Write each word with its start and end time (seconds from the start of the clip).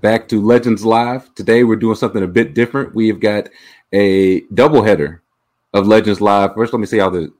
back 0.00 0.28
to 0.28 0.40
Legends 0.40 0.84
Live. 0.84 1.34
Today 1.34 1.62
we're 1.62 1.76
doing 1.76 1.94
something 1.94 2.22
a 2.22 2.28
bit 2.28 2.54
different. 2.54 2.94
We've 2.94 3.20
got 3.20 3.48
a 3.92 4.40
double 4.54 4.82
header 4.82 5.22
of 5.74 5.86
Legends 5.86 6.20
Live. 6.20 6.54
First, 6.54 6.72
let 6.72 6.80
me 6.80 6.86
see 6.86 6.98
how 6.98 7.10
the 7.10 7.32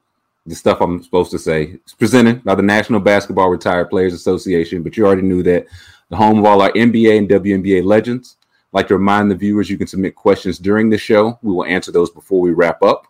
the 0.46 0.54
stuff 0.54 0.80
I'm 0.80 1.02
supposed 1.02 1.30
to 1.32 1.38
say. 1.38 1.78
It's 1.84 1.92
presented 1.92 2.42
by 2.44 2.54
the 2.54 2.62
National 2.62 2.98
Basketball 2.98 3.50
Retired 3.50 3.90
Players 3.90 4.14
Association, 4.14 4.82
but 4.82 4.96
you 4.96 5.06
already 5.06 5.22
knew 5.22 5.42
that 5.42 5.66
the 6.08 6.16
home 6.16 6.38
of 6.38 6.44
all 6.44 6.62
our 6.62 6.72
NBA 6.72 7.18
and 7.18 7.28
WNBA 7.28 7.84
legends. 7.84 8.36
I'd 8.42 8.78
like 8.78 8.88
to 8.88 8.96
remind 8.96 9.30
the 9.30 9.36
viewers 9.36 9.68
you 9.68 9.78
can 9.78 9.86
submit 9.86 10.14
questions 10.14 10.58
during 10.58 10.90
the 10.90 10.98
show. 10.98 11.38
We 11.42 11.52
will 11.52 11.64
answer 11.64 11.92
those 11.92 12.10
before 12.10 12.40
we 12.40 12.52
wrap 12.52 12.82
up. 12.82 13.06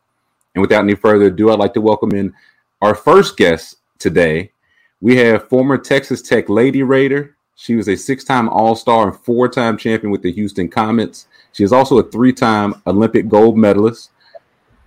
And 0.55 0.61
without 0.61 0.85
any 0.85 0.95
further 0.95 1.27
ado, 1.27 1.51
I'd 1.51 1.59
like 1.59 1.75
to 1.75 1.81
welcome 1.81 2.13
in 2.13 2.35
our 2.83 2.95
first 2.95 3.37
guest 3.37 3.77
today. 3.99 4.53
We 5.01 5.17
have 5.17 5.49
former 5.49 5.79
Texas 5.79 6.21
Tech 6.21 6.49
Lady 6.49 6.83
Raider. 6.83 7.37
She 7.61 7.77
was 7.77 7.91
a 7.91 7.97
six 7.97 8.25
time 8.25 8.49
All 8.49 8.75
Star 8.75 9.07
and 9.07 9.21
four 9.21 9.47
time 9.47 9.77
champion 9.77 10.11
with 10.11 10.23
the 10.23 10.33
Houston 10.33 10.67
Comets. 10.67 11.27
She 11.53 11.63
is 11.63 11.75
also 11.75 11.99
a 11.99 12.03
three 12.03 12.33
time 12.33 12.81
Olympic 12.87 13.29
gold 13.29 13.59
medalist. 13.59 14.13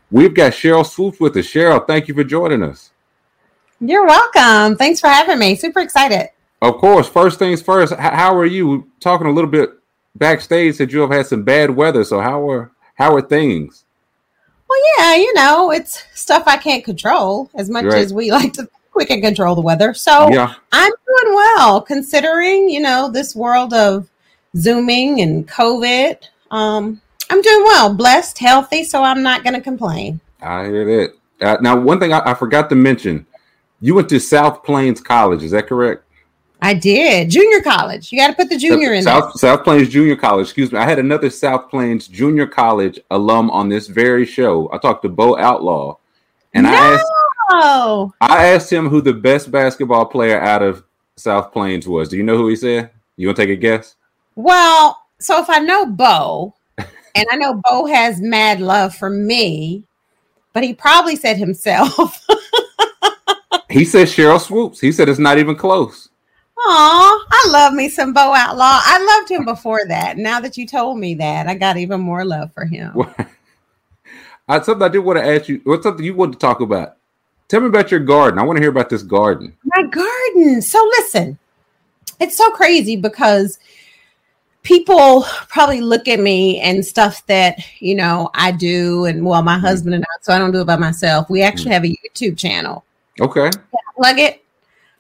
We've 0.09 0.33
got 0.33 0.53
Sheryl 0.53 0.83
Swoopes 0.83 1.19
with 1.19 1.37
us. 1.37 1.45
Sheryl, 1.45 1.85
thank 1.85 2.07
you 2.07 2.15
for 2.15 2.23
joining 2.23 2.63
us. 2.63 2.89
You're 3.79 4.07
welcome. 4.07 4.75
Thanks 4.75 4.99
for 4.99 5.05
having 5.07 5.37
me. 5.37 5.55
Super 5.55 5.81
excited. 5.81 6.29
Of 6.63 6.77
course, 6.77 7.07
first 7.07 7.37
things 7.37 7.61
first, 7.61 7.93
how 7.93 8.35
are 8.35 8.45
you? 8.45 8.67
We're 8.67 8.83
talking 8.99 9.27
a 9.27 9.31
little 9.31 9.51
bit 9.51 9.69
backstage 10.15 10.79
that 10.79 10.91
you 10.91 11.01
have 11.01 11.11
had 11.11 11.27
some 11.27 11.43
bad 11.43 11.69
weather. 11.69 12.03
So 12.03 12.21
how 12.21 12.49
are 12.49 12.71
how 12.95 13.13
are 13.13 13.21
things? 13.21 13.85
Well, 14.67 14.79
yeah, 14.97 15.13
you 15.13 15.31
know, 15.35 15.69
it's 15.69 16.05
stuff 16.15 16.45
I 16.47 16.57
can't 16.57 16.83
control 16.83 17.51
as 17.53 17.69
much 17.69 17.85
Right. 17.85 17.99
as 17.99 18.15
we 18.15 18.31
like 18.39 18.53
to 18.53 18.67
we 18.95 19.05
can 19.05 19.21
control 19.21 19.55
the 19.55 19.61
weather. 19.61 19.93
So 19.93 20.29
Yeah. 20.31 20.53
I'm 20.71 20.91
doing 20.91 21.35
well 21.35 21.81
considering, 21.81 22.69
you 22.69 22.79
know, 22.79 23.09
this 23.09 23.35
world 23.35 23.73
of 23.73 24.09
Zooming 24.55 25.21
and 25.21 25.47
COVID. 25.47 26.17
Um, 26.51 27.01
I'm 27.29 27.41
doing 27.41 27.63
well, 27.63 27.93
blessed, 27.93 28.37
healthy, 28.37 28.83
so 28.83 29.03
I'm 29.03 29.23
not 29.23 29.43
going 29.43 29.55
to 29.55 29.61
complain. 29.61 30.19
I 30.41 30.65
hear 30.65 30.85
that. 30.85 31.13
Uh, 31.41 31.57
now, 31.61 31.79
one 31.79 31.99
thing 31.99 32.13
I, 32.13 32.31
I 32.31 32.33
forgot 32.33 32.69
to 32.69 32.75
mention, 32.75 33.25
you 33.81 33.95
went 33.95 34.09
to 34.09 34.19
South 34.19 34.63
Plains 34.63 35.01
College. 35.01 35.43
Is 35.43 35.51
that 35.51 35.67
correct? 35.67 36.03
I 36.61 36.73
did. 36.73 37.29
Junior 37.29 37.61
college. 37.61 38.09
You 38.11 38.17
got 38.17 38.27
to 38.27 38.33
put 38.35 38.47
the 38.47 38.57
junior 38.57 38.93
in 38.93 39.03
there. 39.03 39.19
South, 39.19 39.37
South 39.37 39.63
Plains 39.65 39.89
Junior 39.89 40.15
College. 40.15 40.45
Excuse 40.45 40.71
me. 40.71 40.79
I 40.79 40.85
had 40.85 40.97
another 40.97 41.29
South 41.29 41.69
Plains 41.69 42.07
Junior 42.07 42.47
College 42.47 42.97
alum 43.11 43.51
on 43.51 43.67
this 43.67 43.87
very 43.87 44.25
show. 44.25 44.69
I 44.71 44.77
talked 44.77 45.01
to 45.03 45.09
Bo 45.09 45.37
Outlaw, 45.37 45.97
and 46.53 46.65
I 46.65 46.73
asked 46.73 47.05
Oh, 47.49 48.13
I 48.21 48.47
asked 48.47 48.71
him 48.71 48.89
who 48.89 49.01
the 49.01 49.13
best 49.13 49.51
basketball 49.51 50.05
player 50.05 50.39
out 50.39 50.63
of 50.63 50.83
South 51.17 51.51
Plains 51.51 51.87
was. 51.87 52.09
Do 52.09 52.17
you 52.17 52.23
know 52.23 52.37
who 52.37 52.47
he 52.47 52.55
said? 52.55 52.91
You 53.17 53.27
want 53.27 53.37
to 53.37 53.45
take 53.45 53.57
a 53.57 53.59
guess? 53.59 53.95
well, 54.35 54.99
so 55.19 55.39
if 55.39 55.49
I 55.49 55.59
know 55.59 55.85
Bo, 55.85 56.55
and 56.77 57.25
I 57.31 57.35
know 57.35 57.61
Bo 57.69 57.85
has 57.85 58.19
mad 58.19 58.59
love 58.59 58.95
for 58.95 59.09
me, 59.09 59.83
but 60.53 60.63
he 60.63 60.73
probably 60.73 61.15
said 61.15 61.37
himself. 61.37 62.25
He 63.73 63.85
said 63.85 64.05
Sheryl 64.05 64.39
Swoopes. 64.39 64.79
He 64.79 64.91
said 64.91 65.09
it's 65.09 65.17
not 65.17 65.39
even 65.39 65.55
close. 65.55 66.09
Aw, 66.59 67.25
I 67.31 67.49
love 67.49 67.73
me 67.73 67.89
some 67.89 68.13
Bo 68.13 68.35
Outlaw. 68.35 68.79
I 68.83 69.17
loved 69.17 69.31
him 69.31 69.45
before 69.45 69.81
that. 69.87 70.17
Now 70.17 70.39
that 70.41 70.57
you 70.57 70.67
told 70.67 70.99
me 70.99 71.15
that, 71.15 71.47
I 71.47 71.55
got 71.55 71.77
even 71.77 71.99
more 71.99 72.23
love 72.23 72.53
for 72.53 72.65
him. 72.65 72.95
I, 74.47 74.61
something 74.61 74.83
I 74.83 74.89
did 74.89 74.99
want 74.99 75.17
to 75.17 75.25
ask 75.25 75.49
you. 75.49 75.59
What's 75.63 75.81
something 75.81 76.05
you 76.05 76.13
want 76.13 76.33
to 76.33 76.39
talk 76.39 76.59
about? 76.59 76.97
Tell 77.53 77.61
me 77.61 77.67
about 77.67 77.91
your 77.91 77.99
garden. 77.99 78.39
I 78.39 78.41
want 78.41 78.57
to 78.57 78.61
hear 78.61 78.71
about 78.71 78.89
this 78.89 79.03
garden. 79.03 79.55
My 79.63 79.83
garden. 79.83 80.59
So 80.59 80.83
listen, 80.97 81.37
it's 82.19 82.35
so 82.35 82.49
crazy 82.49 82.95
because 82.95 83.59
people 84.63 85.23
probably 85.49 85.79
look 85.79 86.07
at 86.07 86.19
me 86.19 86.59
and 86.61 86.83
stuff 86.83 87.23
that 87.27 87.59
you 87.77 87.93
know 87.93 88.31
I 88.33 88.53
do, 88.53 89.05
and 89.05 89.23
well, 89.23 89.43
my 89.43 89.59
husband 89.59 89.93
and 89.93 90.03
I. 90.03 90.07
So 90.21 90.33
I 90.33 90.39
don't 90.39 90.49
do 90.51 90.61
it 90.61 90.65
by 90.65 90.77
myself. 90.77 91.29
We 91.29 91.43
actually 91.43 91.73
have 91.73 91.85
a 91.85 91.95
YouTube 91.95 92.39
channel. 92.39 92.83
Okay, 93.21 93.51
Plug 93.97 94.17
it. 94.17 94.43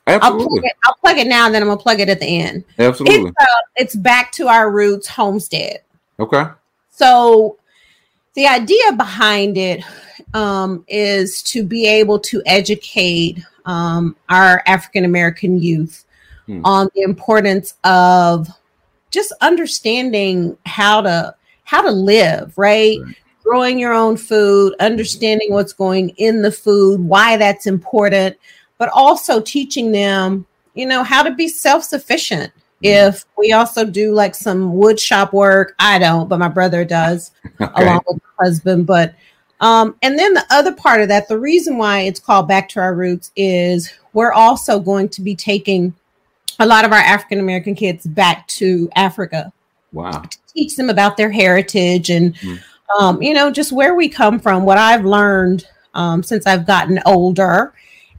I'll 0.05 0.19
plug 0.19 0.33
absolutely, 0.33 0.67
it. 0.69 0.75
I'll 0.85 0.95
plug 0.97 1.17
it 1.17 1.25
now, 1.25 1.47
and 1.47 1.55
then 1.55 1.63
I'm 1.63 1.69
gonna 1.69 1.81
plug 1.81 2.01
it 2.01 2.09
at 2.09 2.19
the 2.19 2.27
end. 2.27 2.65
absolutely. 2.77 3.29
It's 3.31 3.41
uh, 3.41 3.61
it's 3.77 3.95
back 3.95 4.31
to 4.33 4.47
our 4.47 4.69
roots, 4.69 5.07
homestead. 5.07 5.81
Okay, 6.19 6.43
So 6.91 7.57
the 8.33 8.47
idea 8.47 8.93
behind 8.93 9.57
it 9.57 9.83
um, 10.33 10.83
is 10.87 11.41
to 11.43 11.63
be 11.63 11.87
able 11.87 12.19
to 12.19 12.41
educate 12.45 13.43
um, 13.65 14.15
our 14.29 14.63
African 14.65 15.05
American 15.05 15.59
youth 15.59 16.05
Hmm. 16.45 16.61
on 16.65 16.89
the 16.93 17.03
importance 17.03 17.75
of 17.85 18.49
just 19.11 19.31
understanding 19.39 20.57
how 20.65 20.99
to 21.01 21.33
how 21.63 21.81
to 21.81 21.91
live, 21.91 22.53
right? 22.57 22.99
Right. 23.01 23.15
Growing 23.43 23.79
your 23.79 23.93
own 23.93 24.17
food, 24.17 24.73
understanding 24.79 25.51
what's 25.51 25.73
going 25.73 26.09
in 26.11 26.41
the 26.41 26.51
food, 26.51 26.99
why 26.99 27.37
that's 27.37 27.67
important, 27.67 28.37
but 28.77 28.89
also 28.93 29.41
teaching 29.41 29.91
them, 29.91 30.45
you 30.75 30.85
know, 30.85 31.03
how 31.03 31.23
to 31.23 31.31
be 31.31 31.47
self-sufficient. 31.47 32.51
If 32.83 33.25
we 33.37 33.53
also 33.53 33.85
do 33.85 34.13
like 34.13 34.35
some 34.35 34.75
wood 34.75 34.99
shop 34.99 35.33
work, 35.33 35.75
I 35.79 35.99
don't, 35.99 36.27
but 36.27 36.39
my 36.39 36.49
brother 36.49 36.83
does 36.85 37.31
okay, 37.61 37.83
along 37.83 38.01
with 38.07 38.21
my 38.21 38.45
husband. 38.45 38.85
But 38.85 39.15
um, 39.61 39.95
and 40.01 40.19
then 40.19 40.33
the 40.33 40.45
other 40.49 40.73
part 40.73 41.01
of 41.01 41.07
that, 41.07 41.27
the 41.27 41.39
reason 41.39 41.77
why 41.77 42.01
it's 42.01 42.19
called 42.19 42.47
Back 42.47 42.67
to 42.69 42.79
Our 42.81 42.93
Roots 42.93 43.31
is 43.35 43.91
we're 44.11 44.33
also 44.33 44.79
going 44.79 45.09
to 45.09 45.21
be 45.21 45.35
taking 45.35 45.93
a 46.59 46.65
lot 46.65 46.85
of 46.85 46.91
our 46.91 46.99
African 46.99 47.39
American 47.39 47.73
kids 47.75 48.05
back 48.05 48.47
to 48.49 48.89
Africa 48.95 49.51
wow. 49.93 50.11
to 50.11 50.37
teach 50.53 50.75
them 50.75 50.89
about 50.89 51.17
their 51.17 51.31
heritage 51.31 52.09
and 52.09 52.35
Mm. 52.35 52.59
um, 52.99 53.21
you 53.21 53.33
know 53.33 53.49
just 53.51 53.71
where 53.71 53.95
we 53.95 54.09
come 54.09 54.39
from 54.39 54.65
what 54.65 54.77
i've 54.77 55.05
learned 55.05 55.65
um, 55.93 56.21
since 56.23 56.45
i've 56.45 56.67
gotten 56.67 56.99
older 57.05 57.73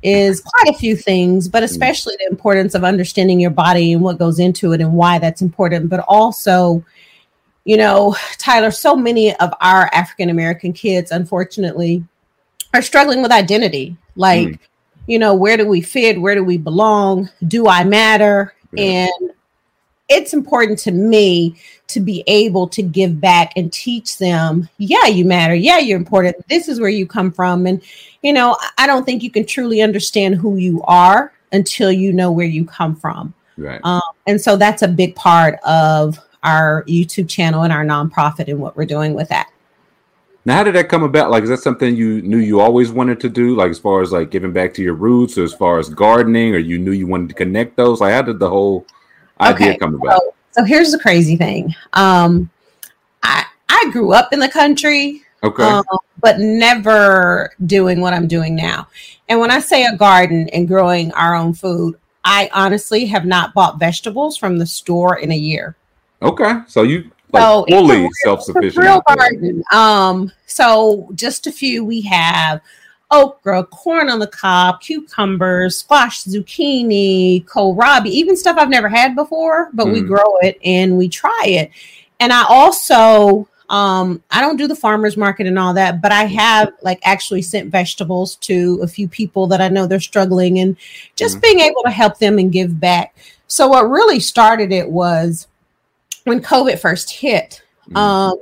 is 0.04 0.40
quite 0.40 0.74
a 0.74 0.78
few 0.78 0.94
things 0.94 1.48
but 1.48 1.62
especially 1.62 2.14
the 2.18 2.26
importance 2.30 2.74
of 2.74 2.84
understanding 2.84 3.40
your 3.40 3.50
body 3.50 3.92
and 3.94 4.02
what 4.02 4.18
goes 4.18 4.38
into 4.38 4.72
it 4.72 4.80
and 4.80 4.92
why 4.92 5.18
that's 5.18 5.42
important 5.42 5.88
but 5.88 6.04
also 6.06 6.84
you 7.64 7.76
know 7.76 8.14
tyler 8.38 8.70
so 8.70 8.94
many 8.94 9.34
of 9.36 9.52
our 9.60 9.88
african 9.92 10.28
american 10.30 10.72
kids 10.72 11.10
unfortunately 11.10 12.04
are 12.74 12.82
struggling 12.82 13.22
with 13.22 13.30
identity. 13.30 13.96
Like 14.16 14.48
Mm. 14.48 14.58
you 15.06 15.18
know 15.18 15.32
where 15.34 15.56
do 15.56 15.66
we 15.66 15.80
fit? 15.80 16.20
Where 16.20 16.34
do 16.34 16.42
we 16.44 16.58
belong? 16.58 17.30
Do 17.46 17.68
i 17.68 17.84
matter? 17.84 18.52
Yeah. 18.72 19.06
and 19.06 19.30
it's 20.08 20.34
important 20.34 20.78
to 20.80 20.90
me 20.92 21.56
to 21.86 22.00
be 22.00 22.22
able 22.26 22.68
to 22.68 22.82
give 22.82 23.20
back 23.20 23.52
and 23.56 23.72
teach 23.72 24.18
them 24.18 24.68
yeah 24.78 25.06
you 25.06 25.24
matter 25.24 25.54
yeah 25.54 25.78
you're 25.78 25.98
important 25.98 26.36
this 26.48 26.68
is 26.68 26.80
where 26.80 26.90
you 26.90 27.06
come 27.06 27.30
from 27.30 27.66
and 27.66 27.82
you 28.22 28.32
know 28.32 28.56
I- 28.78 28.86
don't 28.86 29.04
think 29.04 29.22
you 29.22 29.30
can 29.30 29.46
truly 29.46 29.80
understand 29.82 30.34
who 30.36 30.56
you 30.56 30.82
are 30.82 31.32
until 31.52 31.90
you 31.90 32.12
know 32.12 32.30
where 32.32 32.46
you 32.46 32.64
come 32.64 32.96
from 32.96 33.32
Right. 33.56 33.80
um, 33.84 34.02
and 34.26 34.40
so 34.40 34.56
that's 34.56 34.82
a 34.82 34.88
big 34.88 35.14
part 35.14 35.58
of 35.64 36.18
our 36.42 36.84
youtube 36.86 37.28
channel 37.28 37.62
and 37.62 37.72
our 37.72 37.84
nonprofit 37.84 38.48
and 38.48 38.58
what 38.58 38.76
we're 38.76 38.84
doing 38.86 39.14
with 39.14 39.28
that 39.28 39.48
Now, 40.44 40.56
how 40.56 40.64
did 40.64 40.74
that 40.74 40.90
come 40.90 41.02
about? 41.04 41.30
Like, 41.30 41.44
is 41.44 41.48
that 41.48 41.60
something 41.60 41.96
you 41.96 42.20
knew 42.20 42.36
you 42.36 42.60
always 42.60 42.92
wanted 42.92 43.18
to 43.20 43.30
do? 43.30 43.56
Like, 43.56 43.70
as 43.70 43.78
far 43.78 44.02
as 44.02 44.12
like 44.12 44.30
giving 44.30 44.52
back 44.52 44.74
to 44.74 44.82
your 44.82 44.92
roots, 44.92 45.38
or 45.38 45.44
as 45.44 45.54
far 45.54 45.78
as 45.78 45.88
gardening, 45.88 46.54
or 46.54 46.58
you 46.58 46.78
knew 46.78 46.90
you 46.92 47.06
wanted 47.06 47.30
to 47.30 47.34
connect 47.34 47.76
those? 47.78 48.02
Like, 48.02 48.12
how 48.12 48.20
did 48.20 48.38
the 48.38 48.50
whole 48.50 48.84
idea 49.44 49.70
Okay, 49.70 49.78
come 49.78 49.94
about? 49.94 50.20
so, 50.20 50.34
so 50.52 50.64
here's 50.64 50.92
the 50.92 50.98
crazy 50.98 51.36
thing 51.36 51.74
um, 51.94 52.50
I, 53.22 53.44
I 53.68 53.88
grew 53.92 54.12
up 54.12 54.32
in 54.32 54.38
the 54.40 54.48
country 54.48 55.22
Okay. 55.42 55.62
um, 55.62 55.84
but 56.20 56.38
never 56.38 57.52
doing 57.66 58.00
what 58.00 58.14
I'm 58.14 58.26
doing 58.26 58.56
now. 58.56 58.88
And 59.28 59.38
when 59.40 59.50
I 59.50 59.58
say 59.58 59.84
a 59.84 59.94
garden 59.96 60.48
and 60.54 60.66
growing 60.66 61.12
our 61.12 61.34
own 61.34 61.52
food, 61.52 61.96
I 62.24 62.48
honestly 62.54 63.04
have 63.06 63.26
not 63.26 63.52
bought 63.52 63.78
vegetables 63.78 64.38
from 64.38 64.56
the 64.58 64.66
store 64.66 65.18
in 65.18 65.30
a 65.32 65.36
year. 65.36 65.76
okay. 66.22 66.60
So 66.66 66.82
you 66.82 67.10
like 67.32 67.42
So 67.42 67.66
fully 67.68 68.08
self 68.22 68.42
sufficient. 68.42 68.82
real 68.82 69.02
garden. 69.06 69.62
Um, 69.70 70.32
so 70.46 71.10
just 71.14 71.46
a 71.46 71.52
few 71.52 71.84
we 71.84 72.00
have 72.02 72.62
okra, 73.22 73.64
corn 73.64 74.08
on 74.10 74.18
the 74.18 74.26
cob, 74.26 74.80
cucumbers, 74.80 75.78
squash, 75.78 76.24
zucchini, 76.24 77.44
kohlrabi, 77.46 78.06
even 78.08 78.36
stuff 78.36 78.56
I've 78.58 78.68
never 78.68 78.88
had 78.88 79.14
before, 79.14 79.70
but 79.72 79.86
we 79.90 80.00
Mm. 80.02 80.08
grow 80.08 80.36
it 80.42 80.58
and 80.64 80.96
we 80.96 81.08
try 81.08 81.44
it. 81.46 81.70
And 82.20 82.32
I 82.32 82.44
also 82.48 83.48
um 83.70 84.22
I 84.30 84.42
don't 84.42 84.58
do 84.58 84.68
the 84.68 84.76
farmers 84.76 85.16
market 85.16 85.46
and 85.46 85.58
all 85.58 85.72
that, 85.74 86.02
but 86.02 86.12
I 86.12 86.24
have 86.24 86.72
like 86.82 87.00
actually 87.02 87.40
sent 87.42 87.70
vegetables 87.70 88.36
to 88.36 88.78
a 88.82 88.86
few 88.86 89.08
people 89.08 89.46
that 89.46 89.62
I 89.62 89.68
know 89.68 89.86
they're 89.86 90.00
struggling 90.00 90.58
and 90.58 90.76
just 91.16 91.38
Mhm. 91.38 91.42
being 91.42 91.60
able 91.60 91.82
to 91.84 91.90
help 91.90 92.18
them 92.18 92.38
and 92.38 92.52
give 92.52 92.78
back. 92.78 93.16
So 93.46 93.68
what 93.68 93.88
really 93.88 94.20
started 94.20 94.70
it 94.70 94.90
was 94.90 95.46
when 96.24 96.40
COVID 96.40 96.78
first 96.78 97.10
hit. 97.10 97.62
Mhm. 97.90 97.96
Um, 97.96 98.34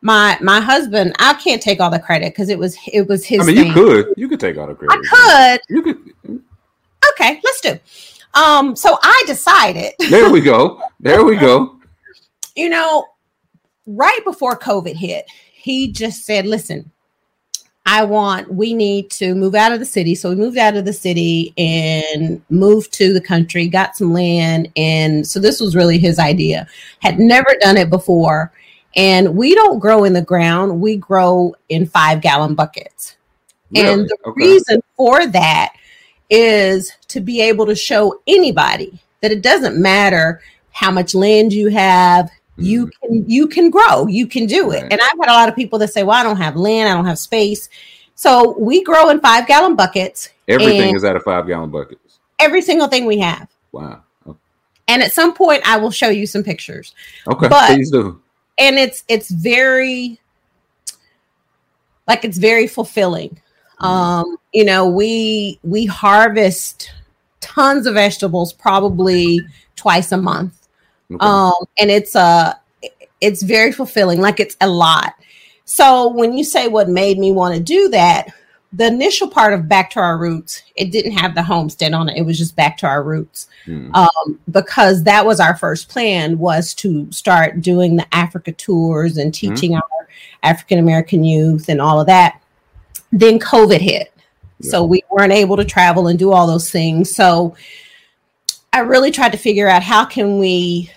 my 0.00 0.38
my 0.40 0.60
husband, 0.60 1.14
I 1.18 1.34
can't 1.34 1.60
take 1.60 1.80
all 1.80 1.90
the 1.90 1.98
credit 1.98 2.32
because 2.32 2.48
it 2.48 2.58
was 2.58 2.76
it 2.92 3.08
was 3.08 3.24
his. 3.24 3.40
I 3.40 3.44
mean, 3.44 3.56
thing. 3.56 3.66
you 3.68 3.72
could, 3.74 4.14
you 4.16 4.28
could 4.28 4.40
take 4.40 4.56
all 4.56 4.66
the 4.66 4.74
credit. 4.74 4.98
I 5.12 5.58
could 5.58 5.74
You 5.74 5.82
could. 5.82 5.98
could. 6.24 6.42
Okay, 7.12 7.40
let's 7.42 7.60
do. 7.60 7.78
Um, 8.34 8.76
so 8.76 8.98
I 9.02 9.24
decided, 9.26 9.94
There 10.10 10.30
we 10.30 10.40
go. 10.40 10.80
There 11.00 11.24
we 11.24 11.36
go. 11.36 11.76
you 12.54 12.68
know, 12.68 13.06
right 13.86 14.20
before 14.24 14.56
COVID 14.58 14.94
hit, 14.94 15.26
he 15.52 15.90
just 15.90 16.24
said, 16.24 16.46
"Listen, 16.46 16.90
I 17.86 18.04
want 18.04 18.52
we 18.52 18.74
need 18.74 19.10
to 19.12 19.34
move 19.34 19.54
out 19.56 19.72
of 19.72 19.80
the 19.80 19.84
city." 19.86 20.14
So 20.14 20.30
we 20.30 20.36
moved 20.36 20.58
out 20.58 20.76
of 20.76 20.84
the 20.84 20.92
city 20.92 21.52
and 21.58 22.40
moved 22.50 22.92
to 22.94 23.12
the 23.12 23.20
country, 23.20 23.66
got 23.66 23.96
some 23.96 24.12
land, 24.12 24.70
and 24.76 25.26
so 25.26 25.40
this 25.40 25.60
was 25.60 25.74
really 25.74 25.98
his 25.98 26.18
idea. 26.20 26.68
Had 27.00 27.18
never 27.18 27.56
done 27.60 27.76
it 27.76 27.90
before. 27.90 28.52
And 28.96 29.36
we 29.36 29.54
don't 29.54 29.78
grow 29.78 30.04
in 30.04 30.12
the 30.12 30.22
ground, 30.22 30.80
we 30.80 30.96
grow 30.96 31.54
in 31.68 31.86
five 31.86 32.20
gallon 32.20 32.54
buckets. 32.54 33.16
Really? 33.70 33.86
And 33.92 34.08
the 34.08 34.16
Okay. 34.26 34.46
reason 34.46 34.82
for 34.96 35.26
that 35.26 35.72
is 36.30 36.92
to 37.08 37.20
be 37.20 37.40
able 37.40 37.66
to 37.66 37.74
show 37.74 38.20
anybody 38.26 38.98
that 39.20 39.30
it 39.30 39.42
doesn't 39.42 39.76
matter 39.76 40.40
how 40.70 40.90
much 40.90 41.14
land 41.14 41.52
you 41.52 41.68
have, 41.68 42.30
you 42.56 42.86
mm-hmm. 42.86 43.06
can 43.06 43.30
you 43.30 43.46
can 43.46 43.70
grow, 43.70 44.06
you 44.06 44.26
can 44.26 44.46
do 44.46 44.70
it. 44.70 44.82
Right. 44.82 44.92
And 44.92 45.00
I've 45.00 45.18
had 45.20 45.28
a 45.28 45.32
lot 45.32 45.48
of 45.48 45.56
people 45.56 45.78
that 45.80 45.92
say, 45.92 46.02
"Well, 46.02 46.16
I 46.18 46.22
don't 46.22 46.36
have 46.36 46.56
land, 46.56 46.88
I 46.88 46.94
don't 46.94 47.06
have 47.06 47.18
space." 47.18 47.68
So 48.14 48.56
we 48.58 48.82
grow 48.82 49.10
in 49.10 49.20
five 49.20 49.46
gallon 49.46 49.76
buckets, 49.76 50.30
Everything 50.48 50.96
is 50.96 51.04
out 51.04 51.14
of 51.14 51.22
five 51.22 51.46
gallon 51.46 51.70
buckets. 51.70 52.18
every 52.38 52.62
single 52.62 52.88
thing 52.88 53.06
we 53.06 53.18
have. 53.18 53.48
Wow. 53.72 54.02
And 54.88 55.02
at 55.02 55.12
some 55.12 55.34
point, 55.34 55.62
I 55.68 55.76
will 55.76 55.90
show 55.90 56.08
you 56.08 56.26
some 56.26 56.42
pictures. 56.42 56.94
Okay, 57.28 57.48
But- 57.48 57.74
please 57.74 57.90
do. 57.90 58.20
And 58.58 58.78
it's 58.78 59.04
it's 59.08 59.30
very 59.30 60.20
like 62.06 62.24
it's 62.24 62.38
very 62.38 62.66
fulfilling. 62.66 63.40
Um 63.78 64.36
you 64.52 64.64
know 64.64 64.88
we 64.88 65.60
we 65.62 65.86
harvest 65.86 66.92
tons 67.40 67.86
of 67.86 67.94
vegetables 67.94 68.52
probably 68.52 69.40
twice 69.76 70.12
a 70.12 70.16
month. 70.16 70.68
Okay. 71.10 71.24
um 71.24 71.54
and 71.78 71.90
it's 71.90 72.16
uh 72.16 72.54
it's 73.20 73.42
very 73.42 73.72
fulfilling 73.72 74.20
like 74.20 74.40
it's 74.40 74.56
a 74.60 74.68
lot. 74.68 75.14
So 75.64 76.08
when 76.08 76.36
you 76.36 76.44
say 76.44 76.66
what 76.68 76.88
made 76.88 77.18
me 77.18 77.30
want 77.30 77.54
to 77.54 77.60
do 77.60 77.88
that 77.90 78.28
the 78.72 78.86
initial 78.86 79.28
part 79.28 79.52
of 79.54 79.68
back 79.68 79.90
to 79.90 79.98
our 80.00 80.18
roots 80.18 80.62
it 80.76 80.92
didn't 80.92 81.12
have 81.12 81.34
the 81.34 81.42
homestead 81.42 81.94
on 81.94 82.08
it 82.08 82.18
it 82.18 82.22
was 82.22 82.36
just 82.38 82.54
back 82.54 82.76
to 82.76 82.86
our 82.86 83.02
roots 83.02 83.48
Hmm. 83.68 83.94
um, 83.94 84.40
because 84.50 85.02
that 85.02 85.26
was 85.26 85.40
our 85.40 85.54
first 85.54 85.90
plan 85.90 86.38
was 86.38 86.72
to 86.76 87.10
start 87.12 87.60
doing 87.60 87.96
the 87.96 88.06
Africa 88.14 88.50
tours 88.52 89.18
and 89.18 89.34
teaching 89.34 89.74
our 89.74 90.08
African 90.42 90.78
American 90.78 91.22
youth 91.22 91.68
and 91.68 91.78
all 91.78 92.00
of 92.00 92.06
that. 92.06 92.40
Then 93.12 93.38
COVID 93.38 93.80
hit. 93.80 94.14
So 94.62 94.84
we 94.84 95.02
weren't 95.10 95.34
able 95.34 95.56
to 95.58 95.66
travel 95.66 96.08
and 96.08 96.18
do 96.18 96.32
all 96.32 96.46
those 96.46 96.70
things. 96.70 97.14
So 97.14 97.54
I 98.72 98.80
really 98.80 99.10
tried 99.10 99.32
to 99.32 99.38
figure 99.38 99.68
out 99.68 99.82
how 99.82 100.06
can 100.06 100.38
we 100.38 100.90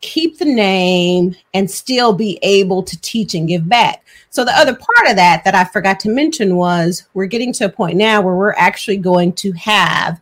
keep 0.00 0.38
the 0.38 0.44
name 0.44 1.34
and 1.54 1.70
still 1.70 2.12
be 2.12 2.38
able 2.42 2.82
to 2.82 3.00
teach 3.00 3.34
and 3.34 3.48
give 3.48 3.68
back. 3.68 4.04
So 4.30 4.44
the 4.44 4.56
other 4.56 4.74
part 4.74 5.10
of 5.10 5.16
that 5.16 5.42
that 5.44 5.54
I 5.54 5.64
forgot 5.64 5.98
to 6.00 6.10
mention 6.10 6.56
was 6.56 7.04
we're 7.14 7.26
getting 7.26 7.52
to 7.54 7.64
a 7.64 7.68
point 7.68 7.96
now 7.96 8.20
where 8.20 8.36
we're 8.36 8.52
actually 8.52 8.98
going 8.98 9.32
to 9.34 9.52
have 9.52 10.20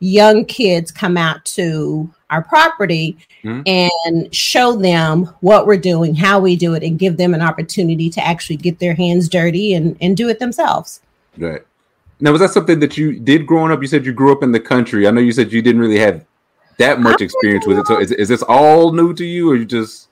young 0.00 0.44
kids 0.44 0.90
come 0.90 1.16
out 1.16 1.44
to 1.44 2.10
our 2.30 2.42
property 2.42 3.16
Mhm. 3.44 3.62
and 3.66 4.34
show 4.34 4.74
them 4.74 5.30
what 5.40 5.66
we're 5.66 5.76
doing, 5.76 6.14
how 6.14 6.40
we 6.40 6.56
do 6.56 6.74
it, 6.74 6.82
and 6.82 6.98
give 6.98 7.16
them 7.16 7.32
an 7.32 7.42
opportunity 7.42 8.10
to 8.10 8.26
actually 8.26 8.56
get 8.56 8.78
their 8.80 8.94
hands 8.94 9.28
dirty 9.28 9.72
and, 9.74 9.96
and 10.00 10.16
do 10.16 10.28
it 10.28 10.38
themselves. 10.38 11.00
Right. 11.38 11.62
Now, 12.20 12.32
was 12.32 12.40
that 12.40 12.50
something 12.50 12.80
that 12.80 12.96
you 12.96 13.18
did 13.18 13.46
growing 13.46 13.70
up? 13.70 13.82
You 13.82 13.88
said 13.88 14.06
you 14.06 14.12
grew 14.12 14.32
up 14.32 14.42
in 14.42 14.52
the 14.52 14.60
country. 14.60 15.06
I 15.06 15.10
know 15.10 15.20
you 15.20 15.32
said 15.32 15.52
you 15.52 15.62
didn't 15.62 15.80
really 15.80 15.98
have 15.98 16.24
that 16.78 17.00
much 17.00 17.20
experience 17.20 17.66
with 17.66 17.78
it. 17.78 17.86
So, 17.86 17.98
is, 18.00 18.10
is 18.12 18.28
this 18.28 18.42
all 18.42 18.92
new 18.92 19.14
to 19.14 19.24
you, 19.24 19.50
or 19.50 19.56
you 19.56 19.64
just 19.64 20.08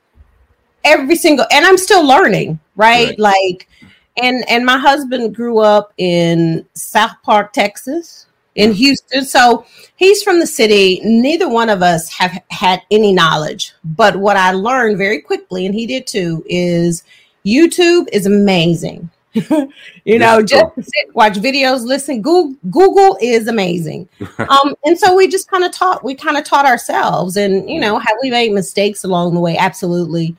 every 0.84 1.14
single 1.14 1.46
and 1.52 1.64
i'm 1.64 1.78
still 1.78 2.04
learning 2.04 2.58
right, 2.74 3.10
Right. 3.10 3.18
like 3.20 3.68
and 4.16 4.44
and 4.48 4.66
my 4.66 4.76
husband 4.78 5.32
grew 5.34 5.58
up 5.58 5.92
in 5.96 6.66
south 6.74 7.14
park 7.22 7.52
texas 7.52 8.26
in 8.54 8.72
houston. 8.72 9.24
So 9.24 9.64
he's 9.96 10.22
from 10.22 10.38
the 10.38 10.46
city. 10.46 11.00
Neither 11.04 11.48
one 11.48 11.70
of 11.70 11.82
us 11.82 12.10
have 12.10 12.38
had 12.50 12.82
any 12.90 13.12
knowledge. 13.12 13.72
But 13.84 14.16
what 14.16 14.36
i 14.36 14.52
learned 14.52 14.98
very 14.98 15.20
quickly 15.20 15.66
and 15.66 15.74
he 15.74 15.86
did 15.86 16.06
too 16.06 16.44
is 16.48 17.04
youtube 17.46 18.08
is 18.12 18.26
amazing 18.26 19.08
you 20.04 20.18
know 20.18 20.38
Yes, 20.38 20.50
just 20.50 20.74
sit, 20.76 21.14
watch 21.14 21.34
videos 21.34 21.84
listen. 21.86 22.20
Google, 22.20 22.54
google 22.70 23.16
is 23.22 23.48
amazing. 23.48 24.08
Um 24.38 24.74
and 24.84 24.98
so 24.98 25.14
we 25.16 25.28
just 25.28 25.48
kind 25.50 25.64
of 25.64 25.72
taught 25.72 26.04
we 26.04 26.14
kind 26.14 26.36
of 26.36 26.44
taught 26.44 26.66
ourselves 26.66 27.36
and 27.36 27.68
you 27.70 27.80
know 27.80 27.98
have 27.98 28.16
we 28.22 28.30
made 28.30 28.52
mistakes 28.52 29.04
along 29.04 29.34
the 29.34 29.40
way? 29.40 29.56
Absolutely. 29.56 30.36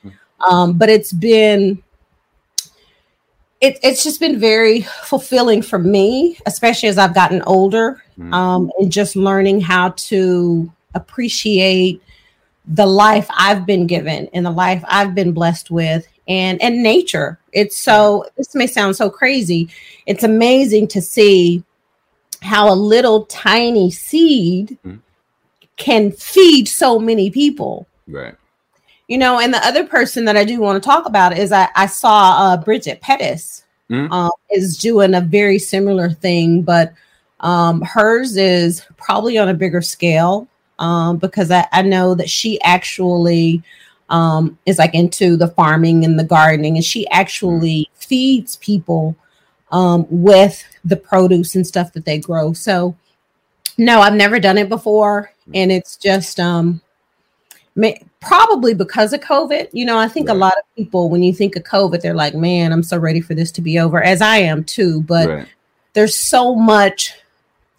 Um 0.47 0.73
but 0.77 0.89
it's 0.89 1.11
been 1.11 1.81
it, 3.61 3.79
it's 3.81 4.03
just 4.03 4.19
been 4.19 4.39
very 4.39 4.81
fulfilling 4.81 5.61
for 5.61 5.79
me 5.79 6.37
especially 6.45 6.89
as 6.89 6.97
i've 6.97 7.15
gotten 7.15 7.41
older 7.43 8.03
Mhm. 8.19 8.33
um 8.33 8.71
and 8.77 8.91
just 8.91 9.15
learning 9.15 9.59
how 9.61 9.89
to 10.09 10.71
appreciate 10.93 12.01
the 12.67 12.85
life 12.85 13.27
i've 13.37 13.65
been 13.65 13.87
given 13.87 14.29
and 14.33 14.45
the 14.45 14.51
life 14.51 14.83
i've 14.87 15.15
been 15.15 15.31
blessed 15.31 15.71
with 15.71 16.05
and 16.27 16.61
and 16.61 16.81
nature 16.81 17.37
it's 17.51 17.77
so 17.77 18.25
this 18.37 18.55
may 18.55 18.65
sound 18.67 18.95
so 18.95 19.09
crazy 19.09 19.67
it's 20.05 20.23
amazing 20.23 20.87
to 20.87 21.01
see 21.01 21.63
how 22.41 22.71
a 22.71 22.75
little 22.75 23.25
tiny 23.25 23.91
seed 23.91 24.77
Mhm. 24.85 24.99
can 25.77 26.11
feed 26.11 26.67
so 26.67 26.97
many 26.99 27.29
people 27.29 27.87
right? 28.07 28.35
you 29.09 29.17
know, 29.17 29.39
and 29.39 29.53
the 29.53 29.65
other 29.67 29.85
person 29.85 30.23
that 30.25 30.37
I 30.37 30.45
do 30.45 30.59
want 30.61 30.81
to 30.81 30.87
talk 30.87 31.05
about 31.05 31.37
is 31.37 31.51
I, 31.51 31.67
I 31.75 31.87
saw 31.87 32.35
uh, 32.39 32.57
Bridget 32.57 33.01
Pettis 33.01 33.65
Mhm. 33.89 34.09
um, 34.11 34.31
is 34.49 34.77
doing 34.77 35.13
a 35.13 35.21
very 35.21 35.59
similar 35.59 36.09
thing, 36.09 36.61
but 36.61 36.93
um, 37.41 37.81
hers 37.81 38.37
is 38.37 38.85
probably 38.95 39.37
on 39.37 39.49
a 39.49 39.53
bigger 39.53 39.81
scale 39.81 40.47
um, 40.79 41.17
because 41.17 41.51
I, 41.51 41.67
I 41.73 41.81
know 41.81 42.15
that 42.15 42.29
she 42.29 42.61
actually 42.61 43.61
um, 44.09 44.57
is 44.65 44.79
like 44.79 44.93
into 44.93 45.35
the 45.35 45.47
farming 45.47 46.05
and 46.05 46.19
the 46.19 46.23
gardening, 46.23 46.75
and 46.75 46.85
she 46.85 47.07
actually 47.09 47.89
feeds 47.95 48.57
people 48.57 49.15
um, 49.71 50.05
with 50.09 50.63
the 50.85 50.97
produce 50.97 51.55
and 51.55 51.65
stuff 51.65 51.93
that 51.93 52.05
they 52.05 52.19
grow. 52.19 52.53
So, 52.53 52.95
no, 53.77 54.01
I've 54.01 54.13
never 54.13 54.39
done 54.39 54.57
it 54.57 54.69
before, 54.69 55.31
and 55.53 55.71
it's 55.71 55.97
just 55.97 56.39
um, 56.39 56.81
ma- 57.75 57.91
probably 58.19 58.73
because 58.73 59.13
of 59.13 59.21
COVID. 59.21 59.69
You 59.71 59.85
know, 59.85 59.97
I 59.97 60.07
think 60.07 60.29
a 60.29 60.33
lot 60.33 60.53
of 60.53 60.75
people, 60.75 61.09
when 61.09 61.23
you 61.23 61.33
think 61.33 61.55
of 61.55 61.63
COVID, 61.63 62.01
they're 62.01 62.13
like, 62.13 62.35
man, 62.35 62.71
I'm 62.71 62.83
so 62.83 62.97
ready 62.97 63.21
for 63.21 63.33
this 63.33 63.51
to 63.53 63.61
be 63.61 63.79
over, 63.79 64.01
as 64.01 64.21
I 64.21 64.37
am 64.37 64.63
too. 64.63 65.01
But 65.01 65.27
right. 65.27 65.47
there's 65.93 66.19
so 66.19 66.55
much 66.55 67.13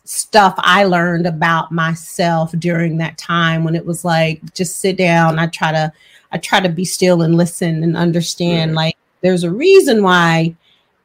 stuff 0.05 0.55
I 0.59 0.85
learned 0.85 1.27
about 1.27 1.73
myself 1.73 2.53
during 2.59 2.99
that 2.99 3.17
time 3.17 3.65
when 3.65 3.75
it 3.75 3.87
was 3.87 4.05
like, 4.05 4.41
just 4.55 4.79
sit 4.79 4.97
down. 4.97 5.39
I 5.39 5.47
try 5.47 5.73
to, 5.73 5.93
I 6.33 6.39
try 6.39 6.61
to 6.61 6.69
be 6.69 6.85
still 6.85 7.23
and 7.23 7.37
listen 7.37 7.83
and 7.83 7.97
understand. 7.97 8.73
Right. 8.73 8.87
Like, 8.87 8.97
there's 9.23 9.45
a 9.45 9.51
reason 9.51 10.03
why 10.03 10.55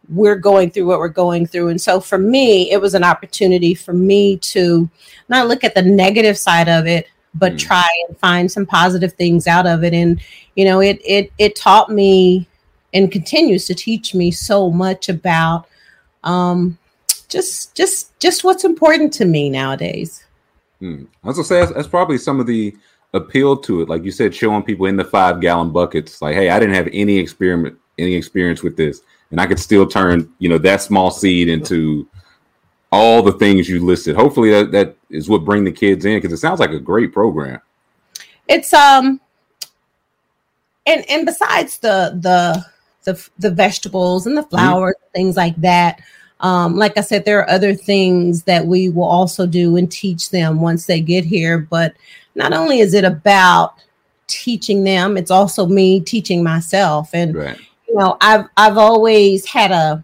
we're 0.09 0.35
going 0.35 0.71
through 0.71 0.87
what 0.87 0.99
we're 0.99 1.07
going 1.07 1.45
through. 1.45 1.69
And 1.69 1.79
so 1.79 1.99
for 2.01 2.17
me, 2.17 2.71
it 2.71 2.81
was 2.81 2.93
an 2.93 3.03
opportunity 3.03 3.73
for 3.73 3.93
me 3.93 4.37
to 4.37 4.89
not 5.29 5.47
look 5.47 5.63
at 5.63 5.75
the 5.75 5.81
negative 5.81 6.37
side 6.37 6.67
of 6.67 6.87
it, 6.87 7.07
but 7.35 7.53
Mm. 7.53 7.59
try 7.59 7.87
and 8.07 8.17
find 8.17 8.51
some 8.51 8.65
positive 8.65 9.13
things 9.13 9.47
out 9.47 9.67
of 9.67 9.83
it. 9.83 9.93
And, 9.93 10.19
you 10.55 10.65
know, 10.65 10.81
it, 10.81 10.99
it, 11.05 11.31
it 11.37 11.55
taught 11.55 11.89
me 11.89 12.47
and 12.93 13.11
continues 13.11 13.65
to 13.67 13.75
teach 13.75 14.15
me 14.15 14.31
so 14.31 14.71
much 14.71 15.07
about, 15.09 15.67
um, 16.23 16.77
just, 17.29 17.75
just, 17.75 18.17
just 18.19 18.43
what's 18.43 18.63
important 18.63 19.13
to 19.13 19.25
me 19.25 19.49
nowadays. 19.49 20.25
Hmm. 20.79 21.05
I 21.23 21.27
was 21.27 21.37
gonna 21.37 21.45
say 21.45 21.59
that's, 21.59 21.73
that's 21.73 21.87
probably 21.87 22.17
some 22.17 22.39
of 22.39 22.47
the 22.47 22.75
appeal 23.13 23.57
to 23.57 23.81
it? 23.81 23.89
Like 23.89 24.03
you 24.03 24.11
said, 24.11 24.35
showing 24.35 24.63
people 24.63 24.85
in 24.85 24.95
the 24.95 25.03
five 25.03 25.41
gallon 25.41 25.71
buckets, 25.71 26.21
like, 26.21 26.35
hey, 26.35 26.49
I 26.49 26.59
didn't 26.59 26.75
have 26.75 26.89
any 26.91 27.17
experiment, 27.17 27.77
any 27.97 28.15
experience 28.15 28.63
with 28.63 28.77
this, 28.77 29.01
and 29.31 29.39
I 29.39 29.47
could 29.47 29.59
still 29.59 29.87
turn, 29.87 30.31
you 30.39 30.49
know, 30.49 30.57
that 30.59 30.81
small 30.81 31.11
seed 31.11 31.49
into 31.49 32.07
all 32.91 33.21
the 33.21 33.33
things 33.33 33.69
you 33.69 33.83
listed. 33.85 34.15
Hopefully, 34.15 34.51
that, 34.51 34.71
that 34.71 34.95
is 35.09 35.29
what 35.29 35.45
bring 35.45 35.63
the 35.63 35.71
kids 35.71 36.05
in 36.05 36.17
because 36.17 36.33
it 36.33 36.37
sounds 36.37 36.59
like 36.59 36.71
a 36.71 36.79
great 36.79 37.13
program. 37.13 37.61
It's 38.47 38.73
um, 38.73 39.21
and 40.85 41.07
and 41.09 41.25
besides 41.25 41.79
the 41.79 42.19
the 42.21 42.65
the 43.03 43.29
the 43.37 43.51
vegetables 43.51 44.25
and 44.25 44.35
the 44.35 44.43
flowers, 44.43 44.95
mm-hmm. 44.95 45.11
things 45.13 45.37
like 45.37 45.55
that. 45.57 46.01
Um, 46.41 46.75
like 46.75 46.97
I 46.97 47.01
said, 47.01 47.25
there 47.25 47.39
are 47.39 47.49
other 47.49 47.73
things 47.73 48.43
that 48.43 48.65
we 48.65 48.89
will 48.89 49.03
also 49.03 49.45
do 49.45 49.75
and 49.75 49.91
teach 49.91 50.29
them 50.29 50.61
once 50.61 50.85
they 50.85 51.01
get 51.01 51.25
here. 51.25 51.57
But 51.59 51.95
not 52.35 52.53
only 52.53 52.79
is 52.79 52.93
it 52.93 53.03
about 53.03 53.75
teaching 54.27 54.83
them, 54.83 55.17
it's 55.17 55.31
also 55.31 55.65
me 55.65 55.99
teaching 55.99 56.43
myself. 56.43 57.09
And 57.13 57.35
right. 57.35 57.59
you 57.87 57.95
know, 57.95 58.17
I've 58.21 58.45
I've 58.55 58.77
always 58.77 59.45
had 59.45 59.71
a 59.71 60.03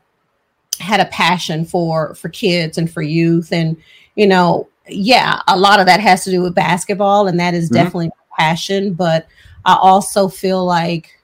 had 0.80 1.00
a 1.00 1.06
passion 1.06 1.63
for 1.65 2.15
for 2.15 2.30
kids 2.30 2.77
and 2.77 2.92
for 2.92 3.01
youth, 3.01 3.54
and 3.54 3.77
you 4.15 4.27
know, 4.27 4.68
yeah, 4.88 5.42
a 5.48 5.58
lot 5.58 5.80
of 5.80 5.86
that 5.86 6.01
has 6.01 6.24
to 6.25 6.32
do 6.32 6.42
with 6.42 6.54
basketball, 6.54 7.27
and 7.27 7.39
that 7.39 7.54
is 7.54 7.65
mm-hmm. 7.65 7.75
definitely 7.75 8.08
my 8.08 8.38
passion. 8.38 8.94
But 8.94 9.27
I 9.63 9.75
also 9.75 10.27
feel 10.27 10.65
like, 10.65 11.18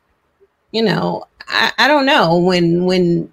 you 0.71 0.83
know, 0.83 1.25
I, 1.47 1.73
I 1.77 1.87
don't 1.87 2.05
know 2.05 2.37
when 2.37 2.85
when 2.85 3.31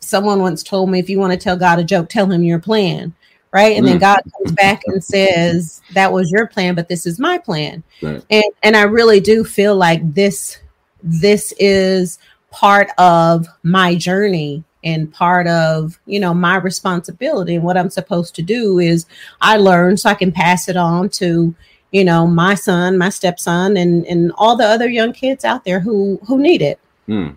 someone 0.00 0.40
once 0.40 0.62
told 0.62 0.90
me 0.90 0.98
if 0.98 1.08
you 1.08 1.18
want 1.18 1.32
to 1.32 1.38
tell 1.38 1.56
God 1.56 1.78
a 1.78 1.84
joke, 1.84 2.08
tell 2.08 2.30
him 2.30 2.42
your 2.42 2.58
plan. 2.58 3.14
Right. 3.52 3.76
And 3.76 3.84
mm. 3.84 3.90
then 3.90 3.98
God 3.98 4.20
comes 4.36 4.52
back 4.52 4.82
and 4.86 5.02
says, 5.02 5.82
That 5.94 6.12
was 6.12 6.30
your 6.30 6.46
plan, 6.46 6.76
but 6.76 6.88
this 6.88 7.04
is 7.04 7.18
my 7.18 7.36
plan. 7.38 7.82
Right. 8.00 8.24
And 8.30 8.44
and 8.62 8.76
I 8.76 8.82
really 8.82 9.18
do 9.20 9.42
feel 9.44 9.74
like 9.74 10.14
this 10.14 10.58
this 11.02 11.52
is 11.58 12.18
part 12.50 12.90
of 12.98 13.46
my 13.62 13.94
journey 13.94 14.64
and 14.82 15.12
part 15.12 15.46
of 15.46 15.98
you 16.06 16.18
know 16.18 16.34
my 16.34 16.56
responsibility 16.56 17.54
and 17.54 17.64
what 17.64 17.76
i'm 17.76 17.90
supposed 17.90 18.34
to 18.34 18.42
do 18.42 18.78
is 18.78 19.06
i 19.40 19.56
learn 19.56 19.96
so 19.96 20.08
i 20.08 20.14
can 20.14 20.32
pass 20.32 20.68
it 20.68 20.76
on 20.76 21.08
to 21.08 21.54
you 21.92 22.04
know 22.04 22.26
my 22.26 22.54
son 22.54 22.96
my 22.98 23.08
stepson 23.08 23.76
and 23.76 24.06
and 24.06 24.32
all 24.36 24.56
the 24.56 24.64
other 24.64 24.88
young 24.88 25.12
kids 25.12 25.44
out 25.44 25.64
there 25.64 25.80
who 25.80 26.18
who 26.26 26.38
need 26.38 26.62
it 26.62 26.78
mm. 27.08 27.34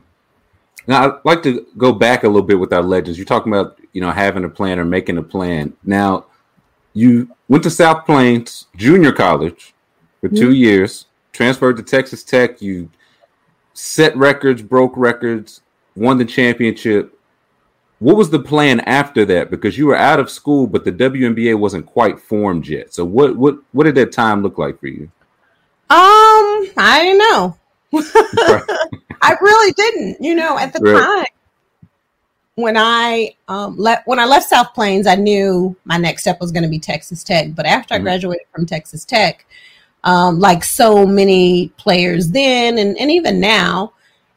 Now, 0.88 1.06
I'd 1.06 1.20
like 1.24 1.44
to 1.44 1.66
go 1.78 1.94
back 1.94 2.24
a 2.24 2.28
little 2.28 2.46
bit 2.46 2.60
with 2.60 2.74
our 2.74 2.84
legends. 2.84 3.18
You're 3.18 3.26
talking 3.26 3.52
about, 3.54 3.80
you 3.94 4.02
know, 4.02 4.12
having 4.12 4.44
a 4.44 4.50
plan 4.50 4.80
or 4.80 4.86
making 4.86 5.18
a 5.18 5.24
plan. 5.24 5.74
Now, 5.84 6.26
you 6.94 7.34
went 7.48 7.64
to 7.64 7.70
South 7.70 8.06
Plains 8.06 8.68
Junior 8.76 9.12
College 9.12 9.74
for 10.22 10.28
mm-hmm. 10.28 10.38
two 10.38 10.54
years, 10.54 11.08
transferred 11.32 11.78
to 11.78 11.84
Texas 11.84 12.24
Tech. 12.24 12.62
You 12.62 12.90
set 13.74 14.16
records, 14.16 14.62
broke 14.62 14.94
records, 14.96 15.62
won 15.96 16.18
the 16.18 16.26
championship. 16.26 17.18
What 18.00 18.18
was 18.18 18.30
the 18.30 18.40
plan 18.40 18.82
after 18.82 19.24
that? 19.26 19.50
Because 19.50 19.78
you 19.78 19.88
were 19.88 19.96
out 19.96 20.20
of 20.20 20.30
school, 20.30 20.68
but 20.68 20.84
the 20.84 20.92
WNBA 20.92 21.58
wasn't 21.58 21.86
quite 21.86 22.20
formed 22.20 22.68
yet. 22.68 22.94
So, 22.94 23.06
what 23.06 23.38
what 23.38 23.56
what 23.72 23.86
did 23.86 23.96
that 23.96 24.12
time 24.12 24.44
look 24.44 24.58
like 24.58 24.80
for 24.80 24.88
you? 24.88 25.10
Um, 25.90 26.70
I 26.76 27.02
don't 27.04 27.18
know. 27.18 27.58
I 27.94 29.38
really 29.42 29.74
didn't. 29.74 30.22
You 30.22 30.36
know, 30.36 30.58
at 30.58 30.74
the 30.74 30.80
right. 30.80 31.00
time 31.00 31.26
when 32.56 32.78
I 32.78 33.36
um, 33.48 33.78
left 33.78 34.08
when 34.08 34.20
I 34.20 34.26
left 34.26 34.50
South 34.50 34.74
Plains, 34.74 35.08
I 35.08 35.16
knew 35.16 35.76
my 35.86 35.98
next 35.98 36.22
step 36.22 36.40
was 36.40 36.52
going 36.52 36.64
to 36.64 36.70
be 36.70 36.80
Texas 36.80 37.24
Tech. 37.24 37.56
But 37.56 37.66
after 37.66 37.96
mm-hmm. 37.96 38.02
I 38.02 38.04
graduated 38.04 38.48
from 38.54 38.66
Texas 38.66 39.06
Tech, 39.06 39.46
um, 40.04 40.40
like 40.40 40.64
so 40.64 41.06
many 41.06 41.70
players 41.78 42.30
then 42.30 42.78
and, 42.78 42.98
and 42.98 43.12
even 43.12 43.40
now, 43.40 43.94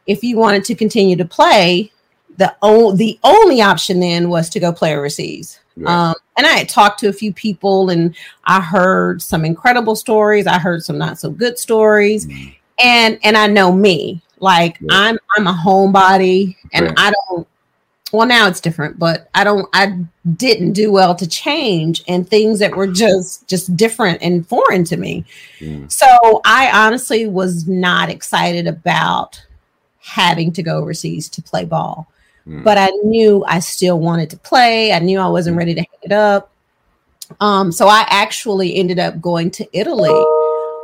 if 0.07 0.23
you 0.23 0.37
wanted 0.37 0.63
to 0.65 0.75
continue 0.75 1.15
to 1.15 1.25
play, 1.25 1.91
the 2.37 2.55
o- 2.61 2.95
the 2.95 3.19
only 3.23 3.61
option 3.61 3.99
then 3.99 4.29
was 4.29 4.49
to 4.49 4.59
go 4.59 4.71
play 4.71 4.95
overseas. 4.95 5.59
Right. 5.75 5.91
Um, 5.91 6.15
and 6.37 6.47
I 6.47 6.53
had 6.53 6.69
talked 6.69 6.99
to 7.01 7.09
a 7.09 7.13
few 7.13 7.33
people, 7.33 7.89
and 7.89 8.15
I 8.45 8.61
heard 8.61 9.21
some 9.21 9.45
incredible 9.45 9.95
stories. 9.95 10.47
I 10.47 10.57
heard 10.57 10.83
some 10.83 10.97
not 10.97 11.19
so 11.19 11.29
good 11.29 11.59
stories, 11.59 12.25
mm-hmm. 12.25 12.49
And 12.79 13.19
and 13.23 13.37
I 13.37 13.47
know 13.47 13.71
me. 13.71 14.21
Like 14.39 14.77
yeah. 14.81 14.87
I'm 14.91 15.19
I'm 15.35 15.47
a 15.47 15.53
homebody 15.53 16.55
and 16.73 16.87
right. 16.87 16.95
I 16.97 17.11
don't 17.11 17.47
well 18.11 18.27
now 18.27 18.47
it's 18.47 18.61
different, 18.61 18.99
but 18.99 19.29
I 19.33 19.43
don't 19.43 19.67
I 19.73 19.99
didn't 20.35 20.73
do 20.73 20.91
well 20.91 21.15
to 21.15 21.27
change 21.27 22.03
and 22.07 22.27
things 22.27 22.59
that 22.59 22.75
were 22.75 22.87
just 22.87 23.47
just 23.47 23.75
different 23.75 24.21
and 24.21 24.47
foreign 24.47 24.83
to 24.85 24.97
me. 24.97 25.25
Mm. 25.59 25.91
So 25.91 26.41
I 26.45 26.71
honestly 26.71 27.27
was 27.27 27.67
not 27.67 28.09
excited 28.09 28.67
about 28.67 29.43
having 29.99 30.51
to 30.53 30.63
go 30.63 30.77
overseas 30.77 31.29
to 31.29 31.41
play 31.41 31.65
ball. 31.65 32.07
Mm. 32.47 32.63
But 32.63 32.77
I 32.77 32.87
knew 33.03 33.43
I 33.45 33.59
still 33.59 33.99
wanted 33.99 34.29
to 34.29 34.37
play. 34.37 34.93
I 34.93 34.99
knew 34.99 35.19
I 35.19 35.27
wasn't 35.27 35.55
mm. 35.55 35.59
ready 35.59 35.73
to 35.75 35.81
hang 35.81 35.99
it 36.03 36.11
up. 36.11 36.51
Um, 37.41 37.73
so 37.73 37.87
I 37.87 38.05
actually 38.09 38.75
ended 38.75 38.99
up 38.99 39.19
going 39.19 39.51
to 39.51 39.67
Italy 39.73 40.09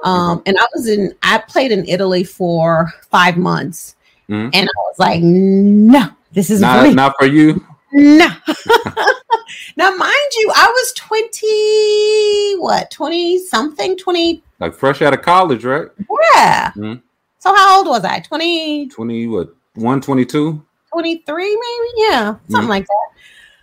um, 0.03 0.41
and 0.45 0.57
I 0.59 0.65
was 0.73 0.87
in, 0.87 1.13
I 1.23 1.37
played 1.39 1.71
in 1.71 1.87
Italy 1.87 2.23
for 2.23 2.93
five 3.09 3.37
months. 3.37 3.95
Mm-hmm. 4.29 4.49
And 4.53 4.69
I 4.69 4.79
was 4.87 4.99
like, 4.99 5.21
no, 5.21 6.09
this 6.31 6.49
is 6.49 6.61
not, 6.61 6.93
not 6.93 7.13
for 7.19 7.25
you. 7.25 7.65
No. 7.91 8.27
now, 9.77 9.91
mind 9.95 10.31
you, 10.37 10.51
I 10.55 10.67
was 10.67 10.93
20, 10.93 12.55
what, 12.57 12.91
20 12.91 13.45
something, 13.45 13.97
20. 13.97 14.43
Like 14.59 14.73
fresh 14.73 15.01
out 15.01 15.13
of 15.13 15.21
college, 15.21 15.63
right? 15.63 15.87
Yeah. 16.35 16.71
Mm-hmm. 16.71 16.99
So 17.39 17.53
how 17.53 17.77
old 17.77 17.87
was 17.87 18.03
I? 18.03 18.19
20? 18.19 18.89
20, 18.89 19.27
what, 19.27 19.55
122? 19.75 20.63
23, 20.91 21.43
maybe? 21.43 21.59
Yeah, 21.97 22.23
something 22.23 22.61
mm-hmm. 22.61 22.69
like 22.69 22.85
that. 22.85 23.09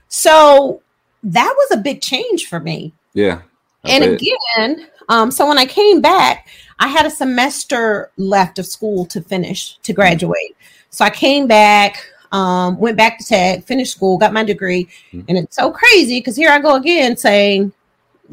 So 0.08 0.82
that 1.22 1.54
was 1.56 1.78
a 1.78 1.80
big 1.80 2.00
change 2.00 2.46
for 2.46 2.60
me. 2.60 2.92
Yeah. 3.14 3.42
I 3.84 3.90
and 3.90 4.04
bet. 4.04 4.20
again, 4.20 4.88
um, 5.08 5.30
so 5.30 5.46
when 5.46 5.58
I 5.58 5.66
came 5.66 6.00
back, 6.00 6.48
I 6.78 6.88
had 6.88 7.06
a 7.06 7.10
semester 7.10 8.10
left 8.16 8.58
of 8.58 8.66
school 8.66 9.06
to 9.06 9.20
finish 9.20 9.78
to 9.78 9.92
graduate. 9.92 10.56
So 10.90 11.04
I 11.04 11.10
came 11.10 11.46
back, 11.46 12.04
um, 12.32 12.78
went 12.78 12.96
back 12.96 13.18
to 13.18 13.24
tech, 13.24 13.64
finished 13.64 13.92
school, 13.92 14.18
got 14.18 14.32
my 14.32 14.44
degree, 14.44 14.88
mm-hmm. 15.12 15.20
and 15.28 15.38
it's 15.38 15.56
so 15.56 15.70
crazy 15.70 16.18
because 16.18 16.36
here 16.36 16.50
I 16.50 16.58
go 16.58 16.76
again 16.76 17.16
saying 17.16 17.72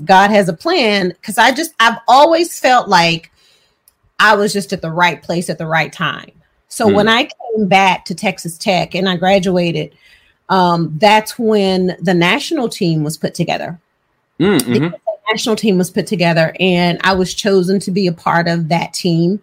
God 0.06 0.32
has 0.32 0.50
a 0.50 0.54
plan. 0.54 1.10
Because 1.10 1.38
I 1.38 1.52
just 1.52 1.74
I've 1.80 2.00
always 2.08 2.60
felt 2.60 2.88
like 2.88 3.32
I 4.20 4.36
was 4.36 4.54
just 4.54 4.74
at 4.74 4.82
the 4.82 4.92
right 4.92 5.22
place 5.22 5.50
at 5.50 5.58
the 5.58 5.68
right 5.68 5.92
time. 5.92 6.32
So 6.68 6.86
mm-hmm. 6.86 6.96
when 6.96 7.08
I 7.08 7.24
came 7.24 7.68
back 7.68 8.06
to 8.06 8.16
Texas 8.16 8.58
Tech 8.58 8.96
and 8.96 9.08
I 9.08 9.16
graduated, 9.18 9.96
um, 10.50 10.98
that's 11.00 11.38
when 11.38 11.98
the 12.02 12.14
national 12.14 12.70
team 12.70 13.04
was 13.04 13.18
put 13.18 13.34
together. 13.34 13.80
Mm-hmm 14.40 14.96
national 15.32 15.56
team 15.56 15.78
was 15.78 15.90
put 15.90 16.08
together, 16.08 16.54
and 16.60 17.00
I 17.04 17.14
was 17.14 17.34
chosen 17.34 17.80
to 17.82 17.92
be 17.92 18.08
a 18.08 18.14
part 18.14 18.48
of 18.48 18.70
that 18.70 18.94
team. 18.94 19.42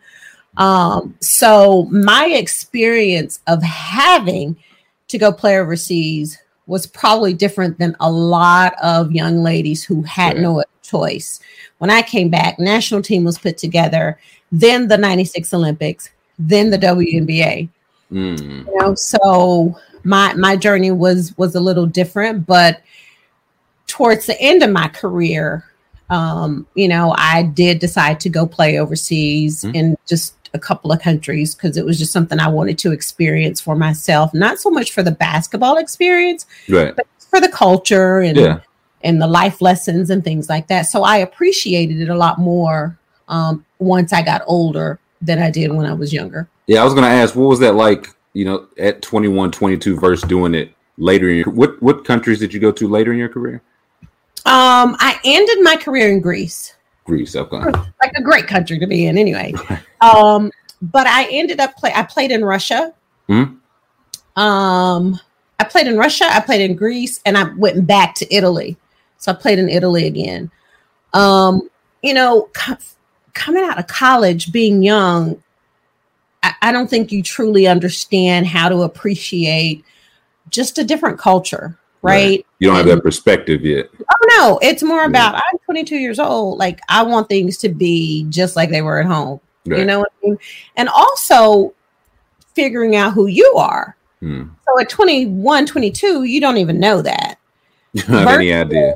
Um, 0.57 1.15
so 1.21 1.85
my 1.85 2.27
experience 2.27 3.41
of 3.47 3.63
having 3.63 4.57
to 5.09 5.19
go 5.19 5.33
play 5.33 5.59
overseas 5.59 6.39
was 6.67 6.87
probably 6.87 7.35
different 7.35 7.79
than 7.79 7.97
a 8.01 8.11
lot 8.11 8.75
of 8.83 9.13
young 9.13 9.43
ladies 9.43 9.85
who 9.85 10.03
had 10.03 10.39
no 10.39 10.63
choice. 10.83 11.41
When 11.79 11.91
I 11.91 12.03
came 12.03 12.31
back, 12.31 12.59
national 12.59 13.03
team 13.03 13.25
was 13.25 13.39
put 13.39 13.59
together, 13.59 14.19
then 14.51 14.89
the 14.89 14.97
96 14.97 15.53
Olympics, 15.53 16.11
then 16.39 16.71
the 16.71 16.79
WNBA. 16.79 17.69
Mm. 18.11 18.67
You 18.67 18.79
know, 18.79 18.95
so 18.95 19.77
my 20.05 20.35
my 20.35 20.57
journey 20.57 20.93
was 20.93 21.37
was 21.37 21.55
a 21.55 21.61
little 21.61 21.87
different, 21.87 22.47
but 22.47 22.81
towards 23.95 24.27
the 24.27 24.41
end 24.41 24.61
of 24.65 24.71
my 24.71 24.89
career, 24.89 25.65
um, 26.11 26.67
you 26.75 26.89
know, 26.89 27.15
I 27.17 27.45
did 27.45 27.79
decide 27.79 28.19
to 28.21 28.29
go 28.29 28.45
play 28.45 28.77
overseas 28.77 29.63
mm-hmm. 29.63 29.77
in 29.77 29.97
just 30.05 30.35
a 30.53 30.59
couple 30.59 30.91
of 30.91 31.01
countries 31.01 31.55
because 31.55 31.77
it 31.77 31.85
was 31.85 31.97
just 31.97 32.11
something 32.11 32.41
I 32.41 32.49
wanted 32.49 32.77
to 32.79 32.91
experience 32.91 33.61
for 33.61 33.77
myself. 33.77 34.35
Not 34.35 34.59
so 34.59 34.69
much 34.69 34.91
for 34.91 35.05
the 35.05 35.13
basketball 35.13 35.77
experience, 35.77 36.45
right. 36.69 36.97
but 36.97 37.07
for 37.21 37.41
the 37.41 37.49
culture 37.49 38.19
and 38.19 38.37
yeah. 38.37 38.61
and 39.05 39.23
the 39.23 39.29
life 39.29 39.63
lessons 39.63 40.11
and 40.11 40.25
things 40.25 40.49
like 40.49 40.67
that. 40.67 40.83
So 40.83 41.05
I 41.05 41.19
appreciated 41.19 42.01
it 42.01 42.09
a 42.09 42.17
lot 42.17 42.41
more 42.41 42.99
um, 43.29 43.65
once 43.79 44.13
I 44.13 44.23
got 44.23 44.43
older 44.49 44.99
than 45.23 45.39
I 45.39 45.53
did 45.53 45.73
when 45.73 45.87
I 45.87 45.95
was 45.95 46.13
younger. 46.13 46.49
Yeah, 46.67 46.81
I 46.81 46.85
was 46.85 46.95
going 46.95 47.05
to 47.05 47.11
ask, 47.11 47.37
what 47.37 47.47
was 47.47 47.61
that 47.61 47.77
like? 47.77 48.09
You 48.33 48.45
know, 48.45 48.67
at 48.77 49.03
21, 49.03 49.53
22 49.53 50.01
versus 50.01 50.29
doing 50.29 50.57
it 50.57 50.75
later 50.97 51.29
in 51.29 51.37
your 51.37 51.51
what 51.51 51.81
what 51.81 52.05
countries 52.05 52.41
did 52.41 52.53
you 52.53 52.59
go 52.59 52.73
to 52.73 52.89
later 52.89 53.13
in 53.13 53.19
your 53.19 53.29
career? 53.29 53.63
Um, 54.47 54.97
I 54.99 55.19
ended 55.25 55.63
my 55.63 55.77
career 55.77 56.11
in 56.11 56.21
Greece. 56.21 56.75
Greece, 57.05 57.37
okay. 57.37 57.59
Like 57.59 58.13
a 58.17 58.23
great 58.23 58.47
country 58.47 58.79
to 58.79 58.87
be 58.87 59.07
in, 59.07 59.17
anyway. 59.17 59.55
um, 60.01 60.51
but 60.83 61.07
I 61.07 61.27
ended 61.31 61.61
up 61.61 61.77
play. 61.77 61.93
I 61.95 62.03
played 62.03 62.31
in 62.31 62.45
Russia. 62.45 62.93
Mm-hmm. 63.29 64.41
Um, 64.41 65.19
I 65.59 65.65
played 65.65 65.87
in 65.87 65.97
Russia. 65.97 66.27
I 66.29 66.41
played 66.41 66.61
in 66.61 66.77
Greece, 66.77 67.21
and 67.25 67.39
I 67.39 67.45
went 67.55 67.87
back 67.87 68.15
to 68.17 68.35
Italy. 68.35 68.77
So 69.19 69.33
I 69.33 69.35
played 69.35 69.59
in 69.59 69.69
Italy 69.69 70.07
again. 70.07 70.51
Um, 71.15 71.71
you 72.03 72.13
know, 72.13 72.51
coming 73.33 73.65
out 73.65 73.79
of 73.79 73.87
college, 73.87 74.53
being 74.53 74.83
young, 74.83 75.43
I, 76.43 76.55
I 76.61 76.73
don't 76.73 76.91
think 76.91 77.13
you 77.13 77.23
truly 77.23 77.67
understand 77.67 78.47
how 78.47 78.69
to 78.69 78.83
appreciate 78.83 79.85
just 80.51 80.79
a 80.79 80.85
different 80.85 81.19
culture, 81.19 81.79
right? 82.05 82.47
You 82.59 82.69
don't 82.69 82.77
have 82.77 82.87
that 82.87 83.03
perspective 83.03 83.65
yet. 83.65 83.89
Oh 83.99 84.27
no, 84.37 84.59
it's 84.63 84.83
more 84.83 85.05
about 85.05 85.35
I'm 85.35 85.59
22 85.65 85.97
years 85.97 86.19
old. 86.19 86.59
Like 86.59 86.81
I 86.89 87.03
want 87.03 87.29
things 87.29 87.57
to 87.59 87.69
be 87.69 88.27
just 88.29 88.57
like 88.57 88.71
they 88.71 88.83
were 88.83 89.01
at 89.01 89.07
home. 89.07 89.41
You 89.65 89.85
know 89.85 90.01
what 90.01 90.13
I 90.23 90.27
mean? 90.27 90.39
And 90.77 90.89
also 90.91 91.73
figuring 92.55 92.97
out 92.97 93.15
who 93.15 93.27
you 93.27 93.55
are. 93.57 93.97
Hmm. 94.21 94.45
So 94.67 94.81
at 94.81 94.89
21, 94.89 95.67
22, 95.67 96.25
you 96.25 96.41
don't 96.41 96.59
even 96.59 96.79
know 96.79 97.03
that. 97.03 97.37
You 97.95 98.03
don't 98.03 98.17
have 98.17 98.29
any 98.29 98.53
idea. 98.53 98.95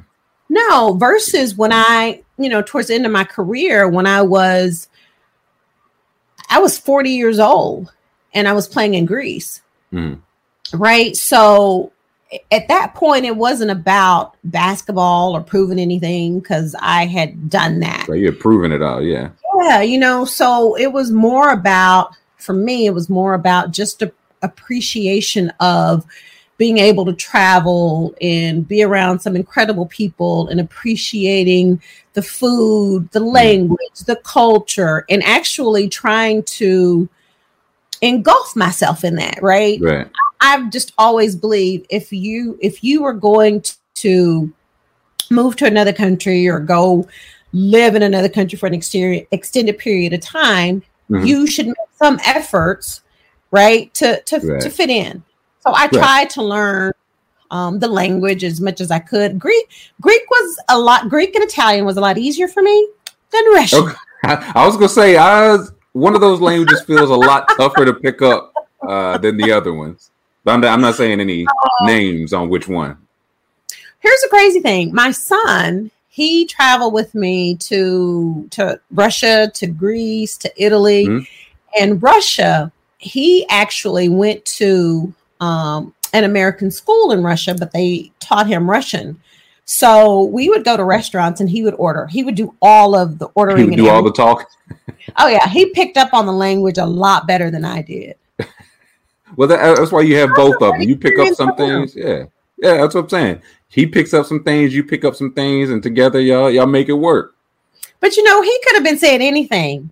No, 0.50 0.94
versus 0.94 1.54
when 1.54 1.72
I, 1.72 2.22
you 2.38 2.48
know, 2.48 2.62
towards 2.62 2.88
the 2.88 2.94
end 2.94 3.06
of 3.06 3.12
my 3.12 3.24
career, 3.24 3.88
when 3.88 4.06
I 4.06 4.22
was, 4.22 4.88
I 6.50 6.58
was 6.58 6.78
40 6.78 7.10
years 7.10 7.38
old 7.38 7.92
and 8.34 8.48
I 8.48 8.52
was 8.52 8.68
playing 8.68 8.94
in 8.94 9.06
Greece. 9.06 9.62
Hmm. 9.90 10.14
Right. 10.74 11.16
So 11.16 11.92
at 12.50 12.68
that 12.68 12.94
point, 12.94 13.24
it 13.24 13.36
wasn't 13.36 13.70
about 13.70 14.36
basketball 14.44 15.34
or 15.34 15.40
proving 15.40 15.78
anything 15.78 16.40
because 16.40 16.74
I 16.80 17.06
had 17.06 17.48
done 17.48 17.80
that. 17.80 18.06
So 18.06 18.12
you're 18.12 18.32
proving 18.32 18.72
it 18.72 18.82
all, 18.82 19.02
yeah. 19.02 19.30
Yeah. 19.56 19.80
You 19.80 19.98
know, 19.98 20.24
so 20.24 20.76
it 20.76 20.92
was 20.92 21.10
more 21.10 21.50
about, 21.50 22.14
for 22.36 22.52
me, 22.52 22.86
it 22.86 22.94
was 22.94 23.08
more 23.08 23.34
about 23.34 23.70
just 23.70 24.02
a 24.02 24.12
appreciation 24.42 25.52
of 25.60 26.04
being 26.58 26.78
able 26.78 27.04
to 27.04 27.12
travel 27.12 28.14
and 28.20 28.66
be 28.66 28.82
around 28.82 29.20
some 29.20 29.36
incredible 29.36 29.86
people 29.86 30.48
and 30.48 30.60
appreciating 30.60 31.80
the 32.14 32.22
food, 32.22 33.08
the 33.12 33.20
mm-hmm. 33.20 33.28
language, 33.28 33.98
the 34.06 34.16
culture, 34.16 35.04
and 35.08 35.22
actually 35.22 35.88
trying 35.88 36.42
to 36.42 37.08
engulf 38.02 38.56
myself 38.56 39.04
in 39.04 39.16
that, 39.16 39.40
right? 39.40 39.80
Right. 39.80 40.08
I've 40.40 40.70
just 40.70 40.92
always 40.98 41.34
believed 41.36 41.86
if 41.90 42.12
you 42.12 42.58
if 42.60 42.84
you 42.84 43.02
were 43.02 43.12
going 43.12 43.64
to 43.96 44.52
move 45.30 45.56
to 45.56 45.66
another 45.66 45.92
country 45.92 46.48
or 46.48 46.60
go 46.60 47.06
live 47.52 47.94
in 47.94 48.02
another 48.02 48.28
country 48.28 48.58
for 48.58 48.66
an 48.66 48.74
exterior, 48.74 49.24
extended 49.32 49.78
period 49.78 50.12
of 50.12 50.20
time, 50.20 50.82
Mhm. 51.10 51.26
you 51.26 51.46
should 51.46 51.66
make 51.66 51.76
some 51.98 52.20
efforts, 52.24 53.02
right, 53.50 53.92
to 53.94 54.20
to, 54.22 54.38
Right. 54.38 54.60
to 54.60 54.70
fit 54.70 54.90
in. 54.90 55.22
So 55.60 55.72
I 55.74 55.88
tried 55.88 56.30
to 56.30 56.42
learn 56.42 56.92
um, 57.50 57.78
the 57.78 57.88
language 57.88 58.44
as 58.44 58.60
much 58.60 58.80
as 58.80 58.90
I 58.90 58.98
could. 58.98 59.38
Greek 59.38 59.66
Greek 60.00 60.22
was 60.30 60.58
a 60.68 60.78
lot. 60.78 61.08
Greek 61.08 61.34
and 61.34 61.42
Italian 61.44 61.84
was 61.86 61.96
a 61.96 62.00
lot 62.00 62.18
easier 62.18 62.46
for 62.46 62.62
me 62.62 62.88
than 63.32 63.42
Russian. 63.52 63.80
Okay. 63.84 63.94
I, 64.24 64.52
I 64.54 64.66
was 64.66 64.76
gonna 64.76 64.88
say 64.88 65.16
I 65.16 65.52
was, 65.52 65.72
one 65.92 66.14
of 66.14 66.20
those 66.20 66.40
languages 66.40 66.82
feels 66.82 67.08
a 67.10 67.14
lot 67.14 67.48
tougher 67.56 67.84
to 67.86 67.94
pick 67.94 68.20
up 68.22 68.52
uh, 68.86 69.16
than 69.18 69.36
the 69.38 69.50
other 69.50 69.72
ones. 69.72 70.10
But 70.44 70.52
I'm, 70.54 70.64
I'm 70.64 70.80
not 70.80 70.94
saying 70.94 71.20
any 71.20 71.46
Oh. 71.48 71.86
names 71.86 72.32
on 72.32 72.48
which 72.48 72.68
one. 72.68 72.96
here's 74.00 74.20
the 74.22 74.28
crazy 74.30 74.60
thing 74.60 74.94
my 74.94 75.10
son 75.10 75.90
he 76.08 76.46
traveled 76.46 76.92
with 76.94 77.14
me 77.14 77.54
to 77.56 78.46
to 78.50 78.80
russia 78.92 79.50
to 79.54 79.66
greece 79.66 80.36
to 80.36 80.50
italy 80.56 81.06
Mhm. 81.06 81.26
and 81.78 82.02
russia 82.02 82.70
he 82.98 83.44
actually 83.48 84.08
went 84.08 84.44
to 84.44 85.12
um, 85.40 85.92
an 86.12 86.24
american 86.24 86.70
school 86.70 87.10
in 87.12 87.22
russia 87.22 87.54
but 87.58 87.72
they 87.72 88.10
taught 88.20 88.46
him 88.46 88.70
russian 88.70 89.20
so 89.64 90.22
we 90.24 90.48
would 90.48 90.64
go 90.64 90.76
to 90.76 90.84
restaurants 90.84 91.40
and 91.40 91.50
he 91.50 91.62
would 91.64 91.74
order 91.74 92.06
he 92.06 92.22
would 92.24 92.36
do 92.36 92.54
all 92.62 92.94
of 92.94 93.18
the 93.18 93.26
ordering 93.34 93.68
and 93.68 93.76
do 93.76 93.88
all 93.88 94.02
the 94.02 94.12
talk. 94.12 94.48
oh 95.18 95.26
yeah 95.28 95.46
he 95.48 95.66
picked 95.70 95.96
up 95.96 96.14
on 96.14 96.24
the 96.24 96.32
language 96.32 96.78
a 96.78 96.86
lot 96.86 97.26
better 97.26 97.50
than 97.50 97.64
i 97.64 97.82
did 97.82 98.14
Well, 99.36 99.48
that, 99.48 99.60
uh, 99.60 99.74
that's 99.76 99.92
why 99.92 100.02
you 100.02 100.16
have 100.16 100.30
both 100.34 100.54
of 100.62 100.72
them. 100.74 100.82
You 100.82 100.96
pick 100.96 101.18
up 101.18 101.34
some 101.34 101.54
things, 101.56 101.94
yeah, 101.96 102.24
yeah. 102.56 102.76
That's 102.78 102.94
what 102.94 103.04
I'm 103.04 103.08
saying. 103.10 103.42
He 103.68 103.86
picks 103.86 104.14
up 104.14 104.26
some 104.26 104.42
things, 104.42 104.74
you 104.74 104.82
pick 104.84 105.04
up 105.04 105.14
some 105.14 105.32
things, 105.32 105.70
and 105.70 105.82
together 105.82 106.20
y'all 106.20 106.50
y'all 106.50 106.66
make 106.66 106.88
it 106.88 106.94
work. 106.94 107.34
but 108.00 108.16
you 108.16 108.22
know 108.24 108.40
he 108.42 108.58
could 108.64 108.74
have 108.76 108.84
been 108.84 108.96
saying 108.98 109.20
anything 109.22 109.90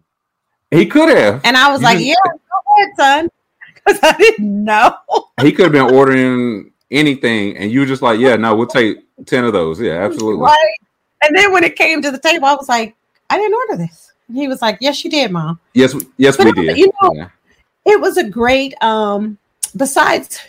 He 0.70 0.87
could 0.87 1.09
have. 1.16 1.40
and 1.44 1.57
i 1.57 1.70
was 1.70 1.81
You 1.81 1.85
like 1.85 1.99
just- 1.99 2.07
yeah 2.09 2.33
go 2.33 2.83
ahead 2.83 2.90
son 2.96 3.29
because 3.75 3.99
i 4.03 4.12
didn't 4.16 4.64
know 4.64 4.94
He 5.42 5.53
could 5.53 5.64
have 5.64 5.72
been 5.72 5.94
ordering 5.94 6.72
anything, 6.90 7.57
and 7.59 7.70
you 7.70 7.81
were 7.81 7.87
just 7.87 8.01
like, 8.03 8.18
"Yeah, 8.20 8.37
no, 8.37 8.55
we'll 8.55 8.66
take 8.68 8.99
ten 9.27 9.44
of 9.44 9.53
those." 9.53 9.81
Yeah, 9.81 9.94
absolutely. 10.07 10.40
Right. 10.44 10.77
And 11.22 11.37
then 11.37 11.53
when 11.53 11.64
it 11.64 11.75
came 11.77 12.01
to 12.03 12.11
the 12.12 12.18
table, 12.18 12.46
I 12.46 12.55
was 12.55 12.68
like, 12.68 12.94
I 13.29 13.37
didn't 13.37 13.55
order 13.55 13.77
this. 13.77 14.12
And 14.29 14.37
he 14.37 14.46
was 14.49 14.62
like, 14.62 14.79
Yes, 14.81 15.03
you 15.05 15.11
did, 15.11 15.31
mom. 15.33 15.59
Yes, 15.75 15.94
yes, 16.16 16.37
But 16.37 16.46
we 16.46 16.53
did. 16.53 16.79
you 16.79 16.92
know- 17.03 17.12
Yeah. 17.14 17.29
It 17.87 18.01
was 18.01 18.16
a 18.18 18.29
great 18.29 18.75
um 18.83 19.38
besides 19.77 20.40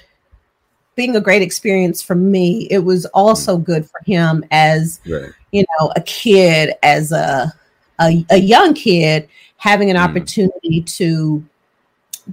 being 0.96 1.16
a 1.16 1.22
great 1.22 1.44
experience 1.44 2.02
for 2.02 2.16
me, 2.16 2.68
it 2.72 2.80
was 2.80 3.06
also 3.08 3.56
good 3.58 3.86
for 3.88 4.02
him 4.06 4.44
as 4.52 5.00
Right. 5.08 5.32
you 5.52 5.64
know, 5.80 5.94
a 5.96 6.02
kid, 6.02 6.74
as 6.84 7.12
a 7.12 7.54
a, 8.00 8.26
a 8.32 8.38
young 8.38 8.74
kid, 8.74 9.28
having 9.58 9.90
an 9.90 9.96
Mhm. 9.98 10.04
opportunity 10.10 10.82
to 10.82 11.44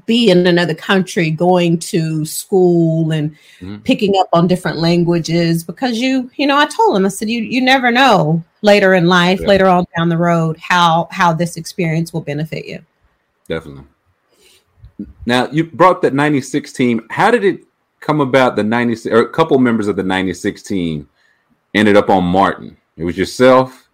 be 0.06 0.28
in 0.30 0.46
another 0.46 0.74
country, 0.74 1.30
going 1.30 1.78
to 1.78 2.24
school 2.26 3.12
and 3.12 3.34
Mhm. 3.60 3.82
picking 3.84 4.14
up 4.18 4.28
on 4.32 4.46
different 4.48 4.78
languages 4.78 5.62
because 5.64 5.98
you, 5.98 6.30
you 6.36 6.46
know, 6.46 6.58
I 6.58 6.66
told 6.66 6.96
him, 6.96 7.06
I 7.06 7.08
said, 7.10 7.28
you 7.30 7.42
you 7.42 7.60
never 7.60 7.90
know 7.90 8.42
later 8.62 8.94
in 8.94 9.06
life, 9.06 9.40
Yeah. 9.40 9.46
later 9.48 9.66
on 9.66 9.86
down 9.96 10.08
the 10.08 10.18
road, 10.18 10.56
how 10.58 11.08
how 11.10 11.32
this 11.32 11.56
experience 11.56 12.12
will 12.12 12.20
benefit 12.22 12.66
you. 12.66 12.80
Definitely. 13.48 13.84
Now 15.26 15.48
you 15.50 15.64
brought 15.64 16.02
that 16.02 16.14
'96 16.14 16.72
team. 16.72 17.06
How 17.10 17.30
did 17.30 17.44
it 17.44 17.64
come 18.00 18.20
about? 18.20 18.56
The 18.56 18.64
'96 18.64 19.12
or 19.14 19.22
a 19.22 19.28
couple 19.28 19.58
members 19.58 19.88
of 19.88 19.96
the 19.96 20.02
'96 20.02 20.62
team 20.62 21.08
ended 21.74 21.96
up 21.96 22.10
on 22.10 22.24
Martin. 22.24 22.76
It 22.96 23.04
was 23.04 23.18
yourself. 23.18 23.88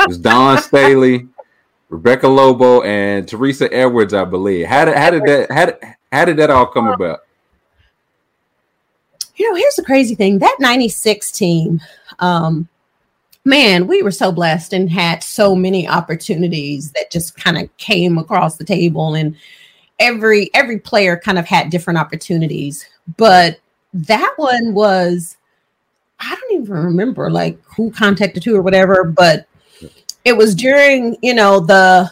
It 0.00 0.08
was 0.08 0.18
Dawn 0.18 0.58
Staley, 0.62 1.28
Rebecca 1.90 2.28
Lobo, 2.28 2.82
and 2.82 3.28
Teresa 3.28 3.72
Edwards, 3.72 4.14
I 4.14 4.24
believe. 4.24 4.66
How 4.66 4.84
did 4.84 4.96
how 4.96 5.10
did 5.10 5.22
that 5.24 5.50
how 5.50 5.66
did, 5.66 5.76
how 6.12 6.24
did 6.24 6.36
that 6.38 6.50
all 6.50 6.66
come 6.66 6.88
about? 6.88 7.20
You 9.36 9.48
know, 9.48 9.56
here's 9.56 9.76
the 9.76 9.84
crazy 9.84 10.14
thing 10.14 10.40
that 10.40 10.56
96 10.58 11.30
team, 11.30 11.80
um, 12.18 12.68
man, 13.44 13.86
we 13.86 14.02
were 14.02 14.10
so 14.10 14.32
blessed 14.32 14.72
and 14.72 14.90
had 14.90 15.22
so 15.22 15.54
many 15.54 15.86
opportunities 15.86 16.90
that 16.92 17.12
just 17.12 17.36
kind 17.36 17.56
of 17.56 17.74
came 17.76 18.18
across 18.18 18.56
the 18.56 18.64
table 18.64 19.14
and 19.14 19.36
every 19.98 20.50
every 20.54 20.78
player 20.78 21.16
kind 21.16 21.38
of 21.38 21.46
had 21.46 21.70
different 21.70 21.98
opportunities 21.98 22.86
but 23.16 23.58
that 23.92 24.32
one 24.36 24.74
was 24.74 25.36
i 26.20 26.34
don't 26.34 26.62
even 26.62 26.74
remember 26.74 27.30
like 27.30 27.58
who 27.64 27.90
contacted 27.90 28.44
who 28.44 28.56
or 28.56 28.62
whatever 28.62 29.04
but 29.04 29.46
it 30.24 30.36
was 30.36 30.54
during 30.54 31.16
you 31.22 31.34
know 31.34 31.60
the 31.60 32.10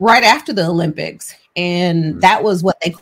right 0.00 0.24
after 0.24 0.52
the 0.52 0.66
olympics 0.66 1.34
and 1.56 2.20
that 2.20 2.42
was 2.42 2.62
what 2.62 2.78
they 2.82 2.94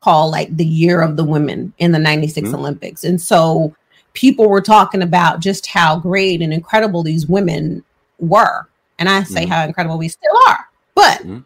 call 0.00 0.30
like 0.30 0.54
the 0.56 0.64
year 0.64 1.00
of 1.02 1.16
the 1.16 1.24
women 1.24 1.72
in 1.78 1.92
the 1.92 1.98
96 1.98 2.48
Mhm. 2.48 2.54
olympics 2.54 3.04
and 3.04 3.20
so 3.20 3.74
people 4.14 4.48
were 4.48 4.60
talking 4.62 5.02
about 5.02 5.40
just 5.40 5.66
how 5.66 5.96
great 5.96 6.42
and 6.42 6.52
incredible 6.52 7.02
these 7.02 7.28
women 7.28 7.84
were 8.18 8.66
and 8.98 9.08
i 9.08 9.22
say 9.22 9.44
Mhm. 9.44 9.48
how 9.50 9.64
incredible 9.64 9.98
we 9.98 10.08
still 10.08 10.32
are 10.48 10.66
but 10.94 11.18
Mhm. 11.22 11.44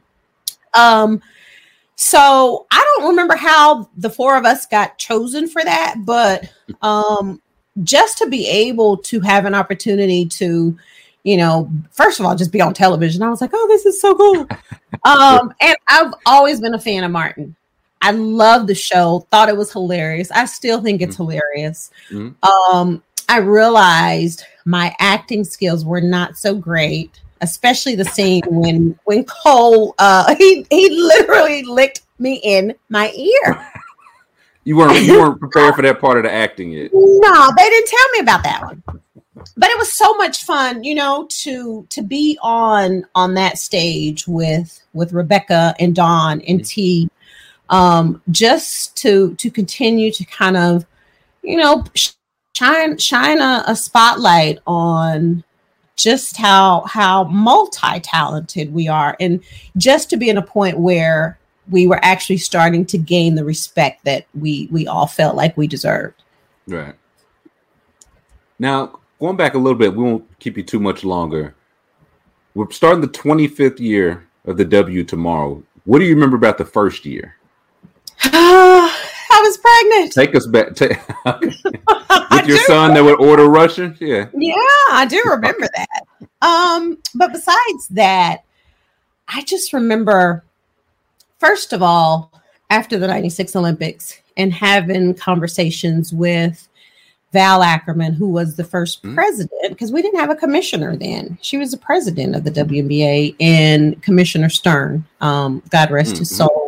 um 0.74 1.20
so 1.96 2.66
i 2.70 2.94
don't 2.96 3.08
remember 3.08 3.36
how 3.36 3.88
the 3.96 4.10
four 4.10 4.36
of 4.36 4.44
us 4.44 4.66
got 4.66 4.98
chosen 4.98 5.48
for 5.48 5.62
that 5.64 5.94
but 6.04 6.50
um 6.82 7.40
just 7.82 8.18
to 8.18 8.28
be 8.28 8.46
able 8.48 8.96
to 8.96 9.20
have 9.20 9.46
an 9.46 9.54
opportunity 9.54 10.24
to 10.26 10.76
you 11.24 11.36
know 11.36 11.70
first 11.90 12.20
of 12.20 12.26
all 12.26 12.36
just 12.36 12.52
be 12.52 12.60
on 12.60 12.72
television. 12.74 13.22
I 13.22 13.28
was 13.30 13.40
like 13.40 13.50
oh 13.52 13.66
this 13.68 13.86
is 13.86 14.00
so 14.00 14.14
cool. 14.14 14.46
Um 15.04 15.52
and 15.60 15.76
i've 15.88 16.14
always 16.24 16.60
been 16.60 16.74
a 16.74 16.78
fan 16.78 17.02
of 17.02 17.10
martin. 17.10 17.56
I 18.00 18.12
love 18.12 18.68
the 18.68 18.74
show 18.76 19.26
thought 19.30 19.48
it 19.48 19.56
was 19.56 19.72
hilarious. 19.72 20.30
I 20.30 20.44
still 20.44 20.80
think 20.80 21.02
it's 21.02 21.16
hilarious. 21.16 21.90
Mhm. 22.10 22.34
um 22.44 23.02
i 23.28 23.38
realized 23.38 24.44
my 24.64 24.94
acting 25.00 25.42
skills 25.44 25.84
were 25.84 26.00
not 26.00 26.36
so 26.38 26.54
great 26.54 27.20
especially 27.44 27.94
the 27.94 28.04
scene 28.04 28.42
when 28.46 28.98
when 29.04 29.24
cole 29.24 29.94
uh 29.98 30.34
he 30.34 30.66
he 30.70 30.90
literally 30.90 31.62
licked 31.62 32.02
me 32.18 32.40
in 32.42 32.74
my 32.88 33.10
ear 33.12 33.70
You 34.64 34.76
weren't 34.78 35.02
you 35.04 35.20
weren't 35.20 35.38
prepared 35.38 35.74
for 35.76 35.82
that 35.82 36.00
part 36.00 36.16
of 36.16 36.24
the 36.24 36.32
acting 36.32 36.72
yet. 36.72 36.90
no, 36.92 37.52
they 37.56 37.68
didn't 37.68 37.88
tell 37.88 38.08
me 38.14 38.18
about 38.20 38.42
that 38.44 38.62
one. 38.62 38.82
But 39.56 39.68
it 39.68 39.78
was 39.78 39.96
so 39.96 40.14
much 40.14 40.44
fun, 40.44 40.84
you 40.84 40.94
know, 40.94 41.26
to 41.42 41.86
to 41.90 42.02
be 42.02 42.38
on 42.42 43.04
on 43.14 43.34
that 43.34 43.58
stage 43.58 44.26
with 44.26 44.80
with 44.94 45.12
Rebecca 45.12 45.74
and 45.78 45.94
Dawn 45.94 46.40
and 46.48 46.64
T, 46.64 47.10
um, 47.68 48.22
just 48.30 48.96
to 48.98 49.34
to 49.34 49.50
continue 49.50 50.10
to 50.12 50.24
kind 50.24 50.56
of, 50.56 50.86
you 51.42 51.58
know, 51.58 51.84
shine 52.56 52.96
shine 52.96 53.40
a, 53.40 53.64
a 53.66 53.76
spotlight 53.76 54.60
on 54.66 55.44
just 55.96 56.36
how 56.36 56.82
how 56.82 57.24
multi-talented 57.24 58.72
we 58.74 58.88
are 58.88 59.16
and 59.20 59.42
just 59.76 60.10
to 60.10 60.16
be 60.16 60.28
in 60.28 60.36
a 60.36 60.42
point 60.42 60.78
where 60.78 61.38
we 61.70 61.86
were 61.86 62.00
actually 62.04 62.36
starting 62.36 62.84
to 62.84 62.98
gain 62.98 63.34
the 63.36 63.44
respect 63.44 64.04
that 64.04 64.26
we 64.34 64.68
we 64.70 64.86
all 64.86 65.06
felt 65.06 65.36
like 65.36 65.56
we 65.56 65.66
deserved 65.66 66.24
Right. 66.66 66.94
Now, 68.58 68.98
going 69.20 69.36
back 69.36 69.54
a 69.54 69.58
little 69.58 69.78
bit, 69.78 69.94
we 69.94 70.02
won't 70.02 70.38
keep 70.38 70.56
you 70.56 70.62
too 70.62 70.80
much 70.80 71.04
longer. 71.04 71.54
We're 72.54 72.70
starting 72.70 73.00
the 73.00 73.08
25th 73.08 73.80
year 73.80 74.26
of 74.44 74.56
the 74.56 74.64
W 74.64 75.04
tomorrow. 75.04 75.62
What 75.84 75.98
do 75.98 76.04
you 76.04 76.14
remember 76.14 76.36
about 76.36 76.58
the 76.58 76.64
first 76.64 77.04
year? 77.04 77.36
i 79.36 79.40
was 79.42 79.58
pregnant 79.58 80.12
Take 80.12 80.34
us 80.34 80.46
back. 80.46 80.74
ta- 80.74 80.88
with 82.36 82.46
your 82.46 82.58
son 82.58 82.94
that 82.94 83.02
would 83.04 83.20
order 83.20 83.46
Russian? 83.48 83.96
Yeah. 84.00 84.26
Yeah, 84.36 84.54
I 84.92 85.06
do 85.08 85.22
remember 85.26 85.66
that. 85.74 86.46
Um, 86.46 86.98
but 87.14 87.32
besides 87.32 87.88
that, 87.90 88.42
I 89.28 89.42
just 89.42 89.72
remember, 89.72 90.44
first 91.38 91.72
of 91.72 91.82
all, 91.82 92.30
after 92.70 92.98
the 92.98 93.06
96 93.06 93.56
Olympics 93.56 94.20
and 94.36 94.52
having 94.52 95.14
conversations 95.14 96.12
with 96.12 96.68
Val 97.32 97.62
Ackerman, 97.62 98.12
who 98.12 98.28
was 98.28 98.56
the 98.56 98.62
1st 98.64 99.02
Mhm. 99.02 99.14
president, 99.14 99.68
because 99.70 99.90
we 99.90 100.02
didn't 100.02 100.20
have 100.20 100.30
a 100.30 100.36
commissioner 100.36 100.94
then. 100.96 101.36
She 101.42 101.56
was 101.56 101.70
the 101.72 101.76
president 101.78 102.36
of 102.36 102.44
the 102.44 102.50
WNBA, 102.50 103.34
and 103.40 104.00
Commissioner 104.02 104.48
Stern, 104.48 105.04
um, 105.20 105.62
God 105.70 105.90
rest 105.90 106.18
his 106.18 106.30
Mhm. 106.32 106.36
soul, 106.36 106.63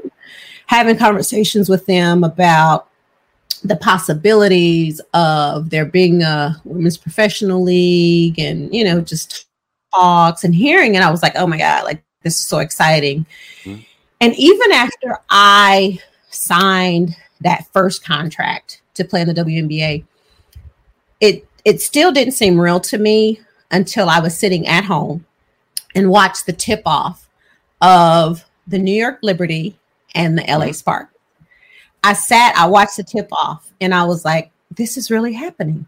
having 0.67 0.97
conversations 0.97 1.69
with 1.69 1.87
them 1.87 2.25
about 2.25 2.89
the 3.65 3.77
possibilities 3.77 5.01
of 5.15 5.71
there 5.71 5.85
being 5.87 6.23
a 6.23 6.61
women's 6.65 6.97
professional 6.99 7.63
league 7.63 8.39
and 8.39 8.73
you 8.75 8.85
know 8.85 9.01
just 9.01 9.47
talks 9.95 10.45
and 10.45 10.55
hearing 10.55 10.95
it 10.95 11.03
i 11.03 11.11
was 11.11 11.23
like 11.23 11.33
oh 11.37 11.47
my 11.47 11.57
god 11.57 11.83
like 11.85 12.03
this 12.23 12.35
is 12.35 12.47
so 12.47 12.59
exciting 12.59 13.25
Mhm. 13.65 13.85
and 14.21 14.35
even 14.37 14.73
after 14.73 15.19
i 15.31 15.99
signed 16.31 17.17
that 17.41 17.67
first 17.73 18.05
contract 18.05 18.83
to 18.95 19.05
play 19.05 19.23
in 19.23 19.29
the 19.29 19.35
WNBA 19.35 20.05
it 21.21 21.49
it 21.65 21.81
still 21.81 22.13
didn't 22.13 22.35
seem 22.35 22.61
real 22.61 22.79
to 22.81 22.99
me 22.99 23.41
until 23.71 24.09
i 24.11 24.21
was 24.21 24.37
sitting 24.39 24.67
at 24.67 24.85
home 24.85 25.25
and 25.95 26.11
watched 26.11 26.45
the 26.47 26.53
tip 26.53 26.83
off 26.85 27.29
of 27.81 28.45
the 28.67 28.79
New 28.79 28.95
York 28.95 29.19
Liberty 29.23 29.79
and 30.15 30.39
the 30.39 30.49
LA 30.51 30.67
Mhm. 30.69 30.75
Spark 30.75 31.09
I 32.05 32.13
sat, 32.13 32.57
I 32.57 32.67
watched 32.67 32.97
the 32.99 33.03
tip 33.03 33.29
off, 33.33 33.69
and 33.81 33.93
I 33.93 34.05
was 34.05 34.25
like, 34.25 34.53
"This 34.77 34.97
is 34.97 35.11
really 35.11 35.33
happening." 35.33 35.87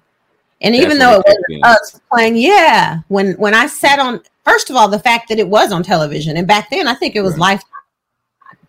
And 0.60 0.74
even 0.74 0.98
though 0.98 1.20
it 1.20 1.26
wasn't 1.26 1.64
us 1.64 2.00
playing, 2.10 2.36
yeah, 2.36 2.98
when 3.06 3.34
when 3.34 3.54
I 3.54 3.68
sat 3.68 4.00
on, 4.00 4.20
first 4.44 4.68
of 4.68 4.74
all, 4.74 4.88
the 4.88 4.98
fact 4.98 5.28
that 5.28 5.38
it 5.38 5.48
was 5.48 5.70
on 5.70 5.84
television, 5.84 6.36
and 6.36 6.46
back 6.46 6.70
then 6.70 6.88
I 6.88 6.94
think 6.94 7.14
it 7.14 7.20
was 7.20 7.34
Right. 7.34 7.40
Lifetime. 7.40 7.70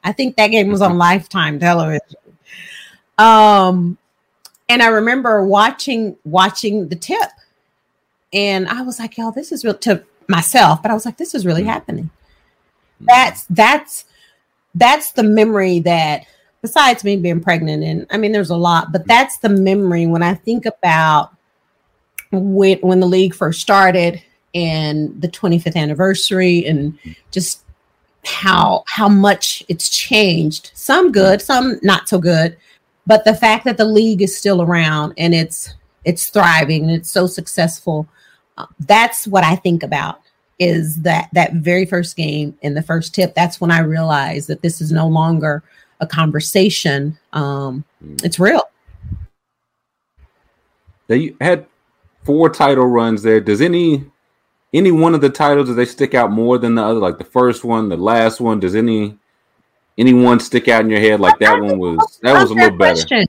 I 0.04 0.12
think 0.12 0.36
that 0.38 0.48
game 0.50 0.70
was 0.70 0.82
on 0.82 0.98
Lifetime 1.00 1.60
television. 1.60 2.18
Um, 3.18 3.98
and 4.70 4.84
I 4.84 4.88
remember 4.88 5.44
watching 5.44 6.16
watching 6.26 6.88
the 6.90 6.96
tip, 6.96 7.32
and 8.32 8.68
I 8.70 8.84
was 8.84 9.00
like, 9.00 9.18
"Yo, 9.18 9.32
this 9.32 9.52
is 9.52 9.66
real." 9.66 9.74
To 9.74 10.04
myself, 10.28 10.84
but 10.84 10.92
I 10.92 10.94
was 10.94 11.06
like, 11.06 11.18
"This 11.18 11.34
is 11.34 11.46
really 11.48 11.64
Mhm. 11.64 11.68
happening." 11.74 12.10
That's 13.02 13.46
that's 13.50 14.06
that's 14.76 15.12
the 15.12 15.24
memory 15.24 15.80
that 15.80 16.26
besides 16.62 17.04
me 17.04 17.16
being 17.16 17.42
pregnant 17.42 17.84
and 17.84 18.06
i 18.12 18.18
mean 18.18 18.32
there's 18.32 18.50
a 18.50 18.56
lot 18.56 18.92
but 18.92 19.08
that's 19.08 19.38
the 19.38 19.50
memory 19.50 20.06
when 20.06 20.24
i 20.24 20.34
think 20.34 20.66
about 20.66 21.32
when 22.32 22.78
when 22.80 23.00
the 23.00 23.08
league 23.08 23.34
first 23.34 23.62
started 23.62 24.22
and 24.56 25.22
the 25.22 25.28
25th 25.28 25.76
anniversary 25.76 26.66
and 26.66 26.98
just 27.32 27.64
how 28.26 28.84
how 28.88 29.08
much 29.08 29.64
it's 29.70 29.90
changed. 29.90 30.72
Some 30.74 31.12
good 31.12 31.42
some 31.42 31.80
not 31.84 32.10
so 32.10 32.20
good 32.20 32.58
but 33.10 33.26
the 33.26 33.34
fact 33.34 33.66
that 33.66 33.78
the 33.78 33.86
league 33.86 34.22
is 34.22 34.38
still 34.38 34.62
around 34.62 35.14
and 35.18 35.34
it's 35.34 35.74
it's 36.06 36.30
thriving 36.30 36.84
and 36.84 36.92
it's 36.92 37.12
so 37.12 37.28
successful 37.28 38.08
uh, 38.58 38.66
that's 38.82 39.28
what 39.28 39.44
i 39.44 39.56
think 39.56 39.84
about 39.84 40.22
is 40.60 41.02
that 41.02 41.30
that 41.34 41.54
very 41.54 41.86
first 41.86 42.16
game 42.18 42.58
and 42.62 42.76
the 42.76 42.82
first 42.84 43.16
tip 43.16 43.34
that's 43.34 43.60
when 43.62 43.72
i 43.72 43.80
realized 43.80 44.48
that 44.50 44.62
this 44.62 44.82
is 44.82 44.92
no 44.92 45.08
longer 45.08 45.64
a 46.02 46.08
conversation 46.08 47.18
um 47.34 47.84
Mm. 48.04 48.24
it's 48.24 48.40
real 48.40 48.64
They 51.08 51.34
had 51.42 51.66
four 52.24 52.50
title 52.50 52.86
runs 52.86 53.24
there. 53.24 53.40
Does 53.42 53.62
any 53.62 54.06
any 54.74 54.92
one 54.92 55.16
of 55.16 55.22
the 55.22 55.30
titles 55.30 55.68
do 55.68 55.74
they 55.74 55.86
stick 55.86 56.14
out 56.14 56.32
more 56.32 56.58
than 56.60 56.76
the 56.76 56.84
other? 56.84 57.00
Like 57.00 57.18
the 57.18 57.24
first 57.24 57.64
one, 57.64 57.90
the 57.90 57.98
last 57.98 58.40
one. 58.40 58.60
Does 58.60 58.76
any 58.76 59.18
any 59.98 60.14
one 60.14 60.40
stick 60.40 60.68
out 60.68 60.82
in 60.86 60.90
your 60.90 61.00
head? 61.00 61.20
Like 61.20 61.40
that 61.40 61.60
one 61.60 61.80
was 61.80 62.20
that 62.22 62.40
was 62.40 62.52
a 62.52 62.54
little 62.54 62.78
better. 62.78 62.94
question. 62.94 63.26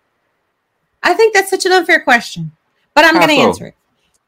i 1.03 1.14
think 1.14 1.33
that's 1.35 1.49
such 1.51 1.64
an 1.66 1.73
unfair 1.73 2.01
question 2.01 2.53
but 2.95 3.05
i'm 3.07 3.14
going 3.14 3.29
to 3.29 3.35
so? 3.37 3.49
answer 3.49 3.66
it 3.69 3.75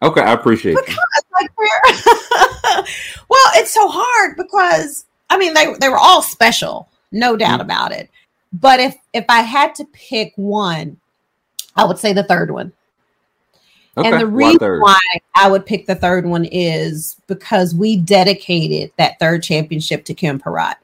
Okay, 0.02 0.22
I 0.22 0.32
appreciate 0.32 0.72
you. 0.72 0.82
because 0.84 1.24
like 1.40 1.50
we're 1.58 2.46
well 3.28 3.50
it's 3.54 3.72
so 3.72 3.88
hard 3.88 4.36
because 4.36 5.04
i 5.30 5.38
mean 5.38 5.54
they, 5.54 5.66
they 5.80 5.88
were 5.88 5.98
all 5.98 6.22
special 6.22 6.88
no 7.12 7.36
doubt 7.36 7.60
Mhm. 7.60 7.64
about 7.64 7.92
it 7.92 8.10
but 8.52 8.80
if 8.80 8.96
if 9.12 9.24
i 9.28 9.40
had 9.40 9.74
to 9.76 9.84
pick 9.92 10.32
one 10.36 10.98
i 11.76 11.84
would 11.84 11.98
say 11.98 12.12
the 12.12 12.24
third 12.24 12.50
one 12.50 12.72
Okay, 13.98 14.08
and 14.08 14.18
the 14.20 14.26
reason 14.26 14.58
third? 14.58 14.80
why 14.80 14.98
I 15.34 15.50
would 15.50 15.66
pick 15.66 15.84
the 15.84 15.94
third 15.94 16.24
one 16.24 16.46
is 16.46 17.16
because 17.26 17.74
we 17.74 17.98
dedicated 17.98 18.90
that 18.96 19.18
third 19.18 19.42
championship 19.42 20.06
to 20.06 20.14
Kim 20.14 20.40
Perrot. 20.40 20.76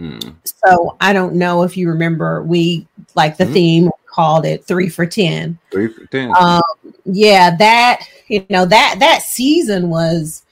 Mm, 0.00 0.34
So 0.42 0.96
I 1.00 1.12
don't 1.12 1.36
know 1.36 1.62
if 1.62 1.76
you 1.76 1.88
remember, 1.88 2.42
we 2.42 2.88
like 3.14 3.36
the 3.36 3.44
Mhm. 3.46 3.52
theme 3.52 3.90
called 4.06 4.44
it 4.44 4.64
three 4.64 4.88
for 4.88 5.06
ten. 5.06 5.56
three 5.70 5.86
for 5.86 6.04
ten. 6.06 6.32
Um, 6.36 6.62
yeah, 7.04 7.54
that 7.58 8.00
you 8.26 8.44
know 8.50 8.64
that 8.66 8.96
that 8.98 9.22
season 9.22 9.88
was 9.88 10.42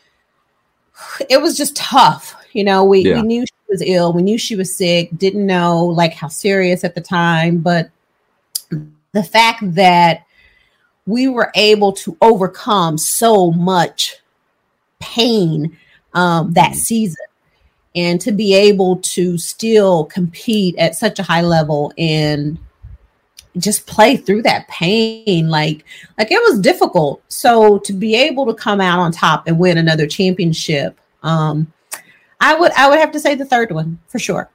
it 1.29 1.41
was 1.41 1.57
just 1.57 1.77
tough. 1.77 2.35
You 2.53 2.65
know, 2.65 2.85
we, 2.85 3.01
Yeah. 3.01 3.17
we 3.17 3.23
knew 3.23 3.45
she 3.47 3.55
was 3.69 3.83
ill, 3.83 4.13
we 4.13 4.23
knew 4.23 4.39
she 4.39 4.57
was 4.57 4.75
sick, 4.75 5.11
didn't 5.17 5.47
know 5.47 5.85
like 5.85 6.13
how 6.13 6.29
serious 6.29 6.83
at 6.85 6.95
the 6.95 7.01
time, 7.01 7.59
but 7.59 7.91
the 9.13 9.23
fact 9.23 9.75
that 9.75 10.25
we 11.07 11.29
were 11.29 11.51
able 11.55 11.93
to 11.93 12.17
overcome 12.21 12.99
so 12.99 13.51
much 13.53 14.17
pain 15.01 15.77
um, 16.15 16.53
that 16.53 16.73
Mhm. 16.73 16.77
season 16.77 17.25
and 17.95 18.21
to 18.21 18.33
be 18.33 18.55
able 18.55 18.97
to 18.97 19.39
still 19.39 20.05
compete 20.05 20.77
at 20.79 20.95
such 20.95 21.19
a 21.19 21.23
high 21.23 21.43
level 21.43 21.93
and 21.99 22.59
just 23.59 23.87
play 23.87 24.17
through 24.17 24.43
that 24.43 24.67
pain 24.69 25.49
like 25.49 25.85
like 26.19 26.31
it 26.31 26.41
was 26.49 26.61
difficult 26.61 27.23
so 27.29 27.79
to 27.79 27.93
be 27.93 28.15
able 28.15 28.47
to 28.47 28.55
come 28.55 28.81
out 28.81 29.01
on 29.01 29.11
top 29.11 29.47
and 29.49 29.59
win 29.59 29.79
another 29.79 30.07
championship 30.07 30.99
um 31.25 31.73
i 32.41 32.55
would 32.55 32.71
i 32.73 32.89
would 32.89 32.99
have 33.01 33.11
to 33.11 33.19
say 33.19 33.35
the 33.35 33.45
third 33.45 33.71
one 33.73 33.99
for 34.09 34.19
sure 34.19 34.49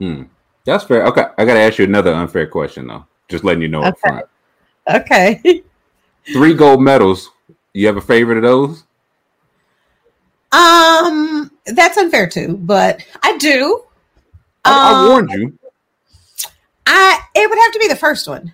Hmm. 0.00 0.22
That's 0.64 0.84
fair. 0.84 1.04
Okay, 1.06 1.24
I 1.38 1.44
got 1.44 1.54
to 1.54 1.60
ask 1.60 1.78
you 1.78 1.84
another 1.86 2.12
unfair 2.12 2.46
question 2.46 2.86
though. 2.86 3.04
Just 3.28 3.42
letting 3.42 3.62
you 3.62 3.68
know 3.68 3.82
up 3.82 3.96
Okay. 4.04 4.10
front. 4.10 4.26
okay 4.94 5.62
Three 6.32 6.54
gold 6.54 6.80
medals. 6.82 7.30
You 7.72 7.86
have 7.88 7.96
a 7.96 8.00
favorite 8.02 8.36
of 8.36 8.42
those? 8.44 8.84
um 10.52 11.50
that's 11.66 11.96
unfair 11.98 12.26
too 12.28 12.56
but 12.58 13.04
i 13.22 13.36
do 13.38 13.82
I, 14.64 14.76
I 14.76 14.92
Um, 14.92 15.08
warned 15.08 15.30
you. 15.30 15.57
I 16.88 17.18
it 17.34 17.48
would 17.48 17.58
have 17.58 17.72
to 17.72 17.78
be 17.78 17.86
the 17.88 17.96
first 17.96 18.26
one. 18.26 18.52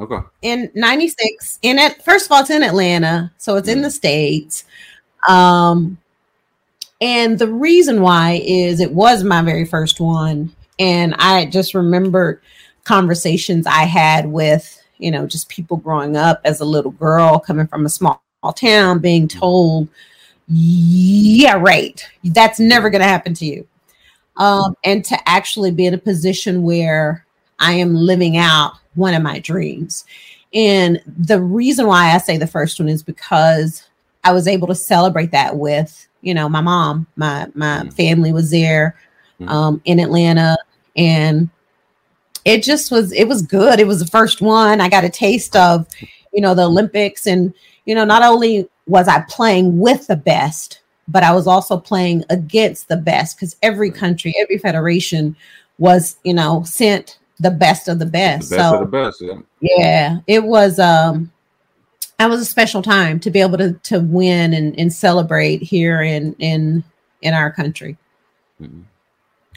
Okay. 0.00 0.18
in 0.42 0.70
96 0.74 1.60
in 1.62 1.78
it 1.78 2.02
first 2.02 2.26
of 2.26 2.32
all 2.32 2.40
it's 2.40 2.50
in 2.50 2.64
atlanta 2.64 3.32
so 3.38 3.54
it's 3.56 3.68
in 3.68 3.78
Mm. 3.78 3.82
the 3.82 3.90
states. 3.90 4.64
Um 5.28 5.96
and 7.00 7.38
the 7.38 7.46
reason 7.52 8.02
why 8.02 8.40
is 8.44 8.80
it 8.80 8.90
was 8.92 9.22
my 9.22 9.40
very 9.42 9.64
first 9.64 10.00
one 10.00 10.50
and 10.80 11.14
i 11.18 11.44
just 11.46 11.74
remembered 11.74 12.40
conversations 12.84 13.66
i 13.68 13.84
had 13.84 14.26
with 14.26 14.82
you 14.98 15.10
know 15.12 15.26
just 15.26 15.48
people 15.48 15.76
growing 15.76 16.16
up 16.16 16.40
as 16.44 16.60
a 16.60 16.64
little 16.64 16.90
girl 16.92 17.38
coming 17.38 17.66
from 17.66 17.86
a 17.86 17.88
small, 17.88 18.20
small 18.40 18.52
town 18.52 18.98
being 18.98 19.28
told 19.28 19.86
yeah 20.48 21.54
right 21.58 22.06
that's 22.24 22.58
never 22.60 22.90
going 22.90 23.00
to 23.00 23.08
happen 23.08 23.32
to 23.34 23.46
you. 23.46 23.66
Um 24.36 24.74
and 24.84 25.04
to 25.06 25.28
actually 25.28 25.70
be 25.70 25.86
in 25.86 25.94
a 25.94 25.98
position 25.98 26.62
where 26.64 27.24
i 27.58 27.72
am 27.72 27.94
living 27.94 28.36
out 28.36 28.72
one 28.94 29.14
of 29.14 29.22
my 29.22 29.38
dreams. 29.40 30.04
And 30.52 31.00
the 31.06 31.40
reason 31.40 31.86
why 31.86 32.14
i 32.14 32.18
say 32.18 32.36
the 32.36 32.46
first 32.46 32.78
one 32.78 32.88
is 32.88 33.02
because 33.02 33.82
i 34.22 34.32
was 34.32 34.46
able 34.46 34.68
to 34.68 34.74
celebrate 34.74 35.32
that 35.32 35.56
with 35.56 36.06
you 36.22 36.32
know 36.34 36.48
my 36.48 36.60
mom. 36.60 37.06
My 37.16 37.46
my 37.54 37.82
Mm. 37.84 37.92
family 37.94 38.32
was 38.32 38.50
there 38.50 38.96
Mm. 39.40 39.48
um 39.48 39.82
in 39.84 39.98
atlanta. 39.98 40.56
And 40.96 41.48
it 42.44 42.62
just 42.62 42.90
was 42.90 43.12
it 43.12 43.26
was 43.26 43.42
good. 43.42 43.80
It 43.80 43.86
was 43.86 43.98
the 44.00 44.06
first 44.06 44.40
one. 44.40 44.80
I 44.80 44.88
got 44.88 45.04
a 45.04 45.08
taste 45.10 45.56
of 45.56 45.86
you 46.32 46.40
know 46.40 46.54
the 46.54 46.64
olympics. 46.64 47.26
And 47.26 47.52
you 47.84 47.94
know 47.94 48.04
not 48.04 48.22
only 48.22 48.68
was 48.86 49.08
I 49.08 49.20
playing 49.28 49.78
with 49.78 50.06
the 50.06 50.16
best, 50.16 50.80
but 51.08 51.22
I 51.22 51.32
was 51.34 51.46
also 51.46 51.76
playing 51.78 52.22
against 52.30 52.88
the 52.88 52.96
best 52.96 53.36
because 53.36 53.56
every 53.62 53.90
country, 53.90 54.34
every 54.38 54.58
federation 54.58 55.34
was, 55.78 56.16
you 56.22 56.34
know, 56.34 56.62
sent 56.64 57.18
the 57.40 57.50
best 57.50 57.88
of 57.88 57.98
the 57.98 58.06
best. 58.06 58.50
The 58.50 58.56
best 58.56 58.70
so 58.70 58.74
of 58.74 58.80
the 58.80 58.86
best. 58.86 59.22
Yeah. 59.22 59.40
yeah, 59.60 60.18
it 60.26 60.44
was 60.44 60.78
um 60.78 61.30
that 62.18 62.28
was 62.28 62.40
a 62.40 62.44
special 62.44 62.82
time 62.82 63.18
to 63.20 63.30
be 63.30 63.40
able 63.40 63.58
to 63.58 63.72
to 63.84 64.00
win 64.00 64.54
and, 64.54 64.78
and 64.78 64.92
celebrate 64.92 65.62
here 65.62 66.02
in 66.02 66.34
in 66.38 66.84
in 67.22 67.34
our 67.34 67.50
country. 67.50 67.96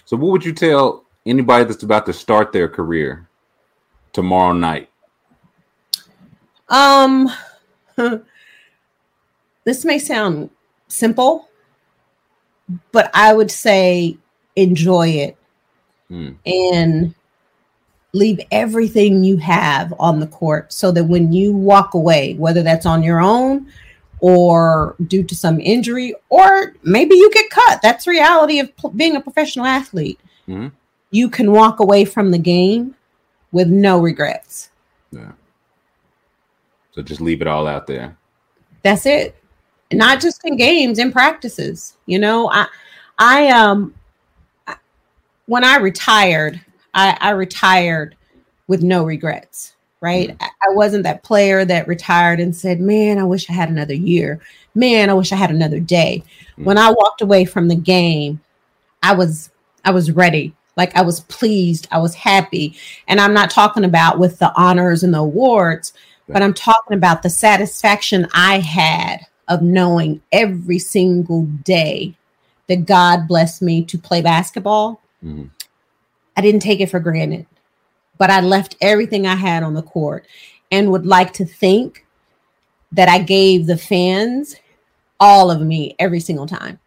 So, 0.05 0.17
what 0.17 0.31
would 0.31 0.45
you 0.45 0.53
tell 0.53 1.05
anybody 1.25 1.65
that's 1.65 1.83
about 1.83 2.05
to 2.07 2.13
start 2.13 2.51
their 2.51 2.67
career 2.67 3.27
tomorrow 4.13 4.53
night? 4.53 4.89
Um 6.69 7.29
this 9.63 9.85
may 9.85 9.99
sound 9.99 10.49
simple, 10.87 11.47
but 12.91 13.11
I 13.13 13.33
would 13.33 13.51
say 13.51 14.17
enjoy 14.55 15.09
it 15.09 15.37
Hmm. 16.09 16.31
and 16.45 17.13
leave 18.13 18.39
everything 18.51 19.23
you 19.23 19.37
have 19.37 19.93
on 19.99 20.19
the 20.19 20.27
court 20.27 20.71
so 20.71 20.91
that 20.91 21.03
when 21.03 21.31
you 21.31 21.53
walk 21.53 21.93
away, 21.93 22.33
whether 22.35 22.63
that's 22.63 22.85
on 22.85 23.03
your 23.03 23.19
own 23.19 23.67
or 24.19 24.95
due 25.07 25.23
to 25.23 25.35
some 25.35 25.59
injury, 25.59 26.15
or 26.29 26.73
maybe 26.83 27.15
you 27.15 27.29
get 27.31 27.49
cut, 27.49 27.81
that's 27.81 28.07
reality 28.07 28.59
of 28.59 28.75
pl- 28.77 28.89
being 28.91 29.15
a 29.15 29.21
professional 29.21 29.65
athlete. 29.65 30.19
Mhm. 30.47 30.71
You 31.11 31.29
can 31.29 31.51
walk 31.51 31.79
away 31.79 32.05
from 32.05 32.31
the 32.31 32.39
game 32.39 32.95
with 33.51 33.67
no 33.67 33.99
regrets. 33.99 34.69
Yeah. 35.11 35.33
So 36.93 37.01
just 37.03 37.21
leave 37.21 37.41
it 37.41 37.47
all 37.47 37.67
out 37.67 37.85
there. 37.85 38.17
That's 38.81 39.05
it. 39.05 39.35
Not 39.91 40.19
just 40.19 40.41
in 40.45 40.57
games, 40.57 40.99
in 40.99 41.11
practices. 41.11 41.95
You 42.07 42.19
know, 42.19 42.49
I, 42.49 42.67
I 43.19 43.49
um, 43.49 43.93
when 45.45 45.63
I 45.63 45.77
retired, 45.77 46.59
I, 46.97 47.17
I 47.21 47.29
retired 47.29 48.15
with 48.67 48.83
no 48.83 49.05
regrets. 49.05 49.73
Right, 49.99 50.35
I, 50.39 50.45
I 50.45 50.69
wasn't 50.73 51.03
that 51.03 51.23
player 51.23 51.65
that 51.65 51.87
retired 51.87 52.39
and 52.39 52.55
said, 52.55 52.79
"Man, 52.79 53.17
I 53.17 53.23
wish 53.23 53.49
I 53.49 53.53
had 53.53 53.69
another 53.69 53.95
year. 53.95 54.39
Man, 54.75 55.09
I 55.09 55.13
wish 55.13 55.31
I 55.31 55.37
had 55.37 55.49
another 55.49 55.79
day." 55.79 56.23
When 56.57 56.77
I 56.77 56.91
walked 56.91 57.21
away 57.21 57.45
from 57.45 57.67
the 57.67 57.75
game, 57.75 58.39
I 59.01 59.15
was 59.15 59.49
I 59.85 59.91
was 59.91 60.11
ready. 60.11 60.53
Like 60.75 60.95
I 60.95 61.01
was 61.01 61.21
pleased, 61.21 61.87
I 61.91 61.97
was 61.97 62.13
happy. 62.13 62.75
And 63.07 63.19
I'm 63.19 63.33
not 63.33 63.49
talking 63.49 63.83
about 63.83 64.19
with 64.19 64.37
the 64.37 64.53
honors 64.55 65.03
and 65.03 65.13
the 65.13 65.19
awards, 65.19 65.93
but 66.29 66.43
I'm 66.43 66.53
talking 66.53 66.95
about 66.95 67.23
the 67.23 67.29
satisfaction 67.29 68.27
I 68.33 68.59
had 68.59 69.21
of 69.47 69.63
knowing 69.63 70.21
every 70.31 70.77
single 70.77 71.45
day 71.45 72.15
that 72.67 72.85
God 72.85 73.27
blessed 73.27 73.61
me 73.61 73.83
to 73.85 73.97
play 73.97 74.21
basketball. 74.21 75.01
Mhm. 75.25 75.49
I 76.37 76.41
didn't 76.41 76.61
take 76.61 76.79
it 76.79 76.89
for 76.91 76.99
granted, 76.99 77.45
but 78.17 78.29
I 78.29 78.39
left 78.41 78.77
everything 78.79 79.25
I 79.27 79.35
had 79.35 79.63
on 79.63 79.73
the 79.73 79.81
court 79.81 80.27
and 80.71 80.91
would 80.91 81.05
like 81.05 81.33
to 81.33 81.45
think 81.45 82.05
that 82.91 83.09
I 83.09 83.19
gave 83.19 83.65
the 83.65 83.77
fans 83.77 84.55
all 85.19 85.49
of 85.51 85.61
me 85.61 85.95
every 85.99 86.19
single 86.19 86.45
time. 86.45 86.79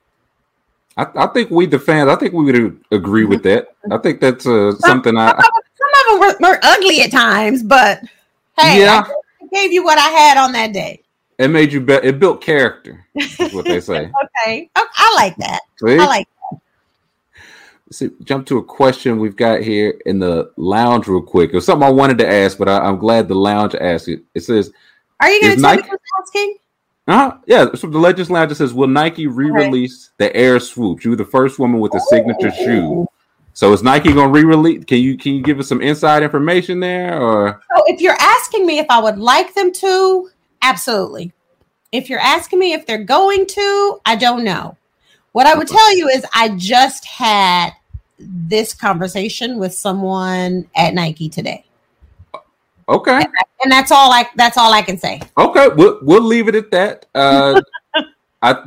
I, 0.96 1.06
I 1.16 1.26
think 1.28 1.50
we, 1.50 1.66
the 1.66 1.78
fans, 1.78 2.08
I 2.08 2.16
think 2.16 2.32
we 2.32 2.44
would 2.44 2.80
agree 2.92 3.24
with 3.24 3.42
that. 3.42 3.68
I 3.90 3.98
think 3.98 4.20
that's 4.20 4.46
uh, 4.46 4.72
something 4.76 5.16
I, 5.16 5.30
Some 5.30 5.38
of 5.38 6.20
them 6.20 6.20
were, 6.20 6.48
were 6.48 6.58
ugly 6.62 7.00
at 7.02 7.10
times, 7.10 7.62
but 7.62 8.00
hey, 8.58 8.80
Yeah. 8.80 9.04
I 9.06 9.46
gave 9.52 9.72
you 9.72 9.82
what 9.82 9.98
I 9.98 10.08
had 10.08 10.36
on 10.38 10.52
that 10.52 10.72
day. 10.72 11.02
it 11.38 11.48
made 11.48 11.72
you 11.72 11.80
better. 11.80 12.06
It 12.06 12.20
built 12.20 12.40
character. 12.40 13.04
Is 13.16 13.52
what 13.52 13.64
they 13.64 13.80
say. 13.80 14.10
Okay, 14.44 14.70
I, 14.76 14.86
I 14.94 15.14
like 15.16 15.36
that. 15.36 15.60
See? 15.84 15.98
I 15.98 16.06
like. 16.06 16.28
See, 17.92 18.10
jump 18.22 18.46
to 18.46 18.58
a 18.58 18.64
question 18.64 19.18
we've 19.18 19.36
got 19.36 19.62
here 19.62 20.00
in 20.06 20.20
the 20.20 20.52
lounge 20.56 21.08
real 21.08 21.22
quick. 21.22 21.50
It 21.50 21.56
was 21.56 21.66
something 21.66 21.86
I 21.86 21.90
wanted 21.90 22.18
to 22.18 22.30
ask, 22.32 22.56
but 22.56 22.68
I, 22.68 22.78
I'm 22.78 22.98
glad 22.98 23.26
the 23.26 23.34
lounge 23.34 23.74
asked 23.74 24.08
it. 24.08 24.22
It 24.34 24.40
says, 24.40 24.72
Are 25.20 25.28
you 25.28 25.40
going 25.40 25.56
to 25.56 25.60
tell 25.62 25.76
Nike- 25.76 25.90
me 25.90 25.98
asking? 26.22 26.56
uh 27.08 27.32
yeah, 27.46 27.66
so 27.74 27.88
the 27.88 27.98
Legends 27.98 28.30
Lounge 28.30 28.52
says, 28.54 28.72
Will 28.72 28.86
Nike 28.86 29.26
re-release 29.26 30.10
the 30.18 30.34
Air 30.36 30.60
Swoopes? 30.60 31.04
You 31.04 31.10
were 31.10 31.16
the 31.16 31.24
first 31.24 31.58
woman 31.58 31.80
with 31.80 31.94
a 31.94 32.00
signature 32.00 32.52
shoe. 32.52 33.06
So 33.52 33.72
is 33.72 33.82
Nike 33.82 34.12
gonna 34.12 34.28
re-release? 34.28 34.84
Can 34.84 34.98
you 34.98 35.18
can 35.18 35.34
you 35.34 35.42
give 35.42 35.58
us 35.58 35.68
some 35.68 35.82
inside 35.82 36.22
information 36.22 36.78
there 36.78 37.20
or 37.20 37.60
So 37.74 37.82
if 37.88 38.00
you're 38.00 38.16
asking 38.20 38.64
me 38.64 38.78
if 38.78 38.86
I 38.88 39.00
would 39.00 39.18
like 39.18 39.52
them 39.54 39.72
to, 39.72 40.30
absolutely. 40.62 41.32
If 41.90 42.08
you're 42.08 42.20
asking 42.20 42.60
me 42.60 42.74
if 42.74 42.86
they're 42.86 43.02
going 43.02 43.46
to, 43.46 44.00
I 44.06 44.14
don't 44.14 44.44
know. 44.44 44.76
What 45.32 45.46
I 45.46 45.56
would 45.56 45.66
tell 45.68 45.96
you 45.96 46.08
is 46.08 46.24
I 46.32 46.50
just 46.56 47.04
had 47.04 47.70
this 48.20 48.74
conversation 48.74 49.58
with 49.58 49.74
someone 49.74 50.68
at 50.76 50.94
Nike 50.94 51.28
today. 51.28 51.64
okay. 52.88 53.24
And 53.62 53.70
that's 53.72 53.90
all 53.90 54.12
I 54.12 54.28
that's 54.36 54.56
all 54.56 54.72
I 54.72 54.82
can 54.82 54.98
say. 54.98 55.20
Okay, 55.38 55.68
we'll 55.68 55.98
we'll 56.02 56.22
leave 56.22 56.48
it 56.48 56.54
at 56.54 56.70
that. 56.70 57.06
Uh, 57.14 57.60
I 58.42 58.64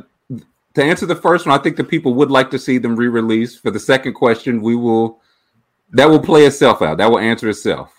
to 0.74 0.82
answer 0.82 1.06
the 1.06 1.16
first 1.16 1.46
one, 1.46 1.58
I 1.58 1.62
think 1.62 1.76
the 1.76 1.84
people 1.84 2.14
would 2.14 2.30
like 2.30 2.50
to 2.50 2.58
see 2.58 2.78
them 2.78 2.96
re-released. 2.96 3.62
For 3.62 3.70
the 3.70 3.80
second 3.80 4.14
question, 4.14 4.60
we 4.60 4.76
will 4.76 5.20
that 5.92 6.08
will 6.08 6.20
play 6.20 6.44
itself 6.46 6.82
out. 6.82 6.98
That 6.98 7.10
will 7.10 7.20
answer 7.20 7.48
itself. 7.48 7.94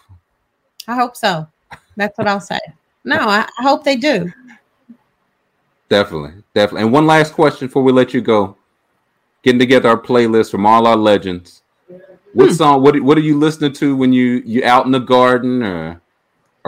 I 0.88 0.96
hope 0.96 1.16
so. 1.16 1.48
That's 1.96 2.18
what 2.18 2.28
I'll 2.28 2.42
say. 2.42 2.60
No, 3.04 3.18
I, 3.18 3.48
I 3.60 3.62
hope 3.62 3.84
they 3.84 3.96
do. 3.96 4.32
Definitely, 5.90 6.44
definitely. 6.54 6.82
And 6.84 6.92
one 6.92 7.08
last 7.08 7.34
question 7.34 7.68
before 7.68 7.84
we 7.84 7.92
let 7.92 8.14
you 8.14 8.22
go. 8.22 8.58
Getting 9.46 9.60
together 9.60 9.90
our 9.90 10.02
playlist 10.02 10.50
from 10.50 10.66
all 10.66 10.88
our 10.88 10.96
legends. 10.96 11.62
What 12.34 12.52
song? 12.56 12.82
What 12.82 13.00
what 13.02 13.16
are 13.16 13.22
you 13.22 13.38
listening 13.38 13.74
to 13.74 13.96
when 13.96 14.12
you 14.12 14.42
you 14.44 14.66
out 14.66 14.88
in 14.88 14.92
the 14.92 14.98
garden 14.98 15.62
or 15.62 16.02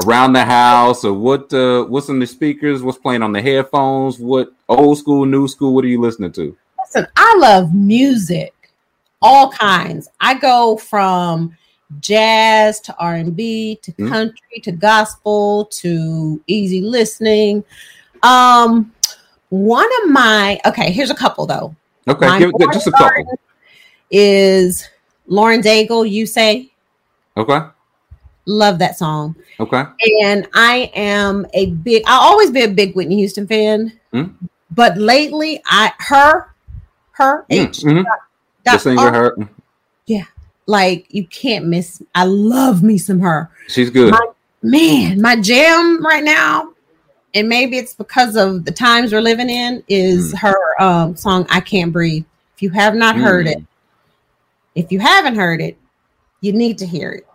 around 0.06 0.34
the 0.34 0.46
house 0.46 1.04
or 1.04 1.12
what? 1.12 1.52
Uh, 1.52 1.86
what's 1.86 2.10
in 2.10 2.20
the 2.20 2.28
speakers? 2.28 2.84
What's 2.84 3.00
playing 3.00 3.24
on 3.24 3.32
the 3.32 3.42
headphones? 3.42 4.20
What 4.20 4.52
old 4.70 5.00
school, 5.00 5.26
new 5.26 5.48
school? 5.48 5.74
What 5.74 5.86
are 5.86 5.88
you 5.88 6.00
listening 6.00 6.32
to? 6.34 6.56
Listen, 6.86 7.08
I 7.18 7.36
love 7.40 7.74
music, 7.74 8.54
all 9.24 9.50
kinds. 9.50 10.08
I 10.20 10.36
go 10.36 10.78
from 10.78 11.58
jazz 12.00 12.80
to 12.82 12.96
R 13.00 13.16
and 13.16 13.36
B 13.36 13.80
to 13.82 13.92
Mhm. 13.94 14.08
country 14.08 14.60
to 14.62 14.72
gospel 14.72 15.66
to 15.66 16.40
easy 16.46 16.82
listening. 16.82 17.64
Um, 18.22 18.94
one 19.50 19.90
of 20.04 20.12
my 20.12 20.60
okay, 20.68 20.92
here's 20.92 21.10
a 21.10 21.16
couple 21.16 21.48
though. 21.48 21.76
Okay, 22.08 22.40
give, 22.40 22.52
just 22.72 22.88
a 22.88 22.92
couple. 22.92 23.38
Is 24.10 24.88
Lauren 25.28 25.62
Daigle? 25.62 26.10
You 26.10 26.26
say 26.26 26.72
Okay, 27.36 27.60
love 28.46 28.80
that 28.80 28.98
song, 28.98 29.36
okay. 29.60 29.84
and 30.22 30.48
I 30.54 30.90
am 30.96 31.46
a 31.54 31.72
big. 31.72 32.04
I'll 32.08 32.22
always 32.32 32.50
be 32.52 32.62
a 32.64 32.68
big 32.70 32.96
Whitney 32.96 33.18
Houston 33.18 33.46
fan, 33.48 34.00
Hmm? 34.14 34.24
but 34.72 34.98
lately 34.98 35.62
I 35.66 35.92
her 36.00 36.54
her 37.12 37.42
Mm, 37.44 37.46
H 37.70 37.80
mhm. 37.80 38.04
The 38.04 38.72
dot 38.72 38.82
singer, 38.82 39.00
R- 39.02 39.12
her, 39.14 39.50
like 40.66 41.08
you 41.10 41.26
can't 41.28 41.66
miss. 41.66 42.02
I 42.16 42.24
love 42.26 42.84
me 42.84 42.98
some 42.98 43.20
her. 43.20 43.50
she's 43.68 43.90
good. 43.90 44.12
My- 44.12 44.28
Man, 44.64 45.22
my 45.22 45.36
jam 45.40 46.04
right 46.04 46.24
now, 46.24 46.74
and 47.38 47.48
maybe 47.48 47.78
it's 47.78 47.94
because 47.94 48.36
of 48.36 48.66
the 48.66 48.72
times 48.72 49.14
we're 49.14 49.22
living 49.22 49.50
in, 49.50 49.84
is 49.88 50.34
Mm. 50.34 50.40
her 50.40 50.82
um, 50.82 51.16
song 51.16 51.46
"I 51.50 51.60
Can't 51.60 51.94
Breathe." 51.94 52.26
If 52.56 52.62
you 52.64 52.70
have 52.72 52.96
not 52.96 53.16
heard 53.16 53.46
Mm. 53.46 53.52
it, 53.52 53.64
if 54.76 54.92
you 54.92 55.00
haven't 55.00 55.36
heard 55.36 55.62
it, 55.62 55.78
you 56.42 56.52
need 56.54 56.78
to 56.80 56.86
hear 56.86 57.12
it. 57.12 57.28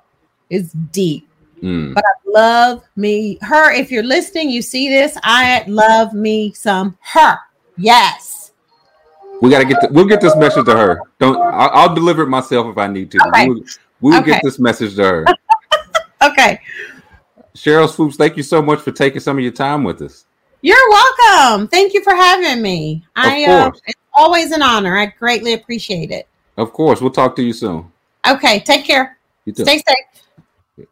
It's 0.51 0.73
deep. 0.73 1.29
Mm. 1.63 1.95
But 1.95 2.05
I 2.05 2.31
love 2.41 2.83
me 2.97 3.39
her. 3.43 3.71
If 3.73 3.91
you're 3.93 4.03
listening, 4.03 4.51
you 4.51 4.63
see 4.63 4.89
this. 4.89 5.17
I 5.23 5.65
love 5.69 6.13
me 6.13 6.53
some 6.55 6.97
her. 7.01 7.39
Yes. 7.79 8.51
We 9.41 9.51
gotta 9.51 9.65
get. 9.65 9.81
The, 9.81 9.89
we'll 9.93 10.07
get 10.07 10.21
this 10.21 10.37
message 10.37 10.65
to 10.67 10.77
her. 10.77 11.01
Don't. 11.21 11.37
I'll, 11.37 11.71
I'll 11.73 11.95
deliver 11.95 12.23
it 12.23 12.29
myself 12.29 12.67
if 12.67 12.79
I 12.79 12.87
need 12.89 13.11
to. 13.13 13.19
Okay. 13.29 13.49
We 13.49 13.55
will, 13.55 13.63
we 14.01 14.11
will 14.11 14.19
Okay. 14.19 14.31
get 14.33 14.43
this 14.43 14.59
message 14.59 14.97
to 14.97 15.05
her. 15.05 15.25
Okay. 16.23 16.61
Sheryl 17.55 17.89
Swoopes, 17.89 18.17
thank 18.17 18.37
you 18.37 18.43
so 18.43 18.63
much 18.63 18.81
for 18.81 18.93
taking 18.93 19.21
some 19.21 19.37
of 19.37 19.43
your 19.43 19.53
time 19.53 19.85
with 19.85 20.01
us. 20.03 20.25
You're 20.63 20.91
welcome. 20.91 21.69
Thank 21.69 21.93
you 21.93 22.03
for 22.03 22.15
having 22.15 22.63
me. 22.63 23.05
I 23.17 23.45
uh, 23.45 23.73
it's 23.87 24.01
always 24.15 24.53
an 24.53 24.63
honor. 24.63 24.97
I 24.97 25.07
greatly 25.07 25.55
appreciate 25.55 26.11
it. 26.11 26.29
Of 26.57 26.73
course, 26.73 27.01
we'll 27.01 27.11
talk 27.11 27.35
to 27.37 27.43
you 27.43 27.53
soon. 27.53 27.91
Okay, 28.27 28.61
take 28.61 28.85
care. 28.85 29.19
You 29.45 29.53
too. 29.53 29.65
Stay 29.65 29.79
safe. 29.79 30.87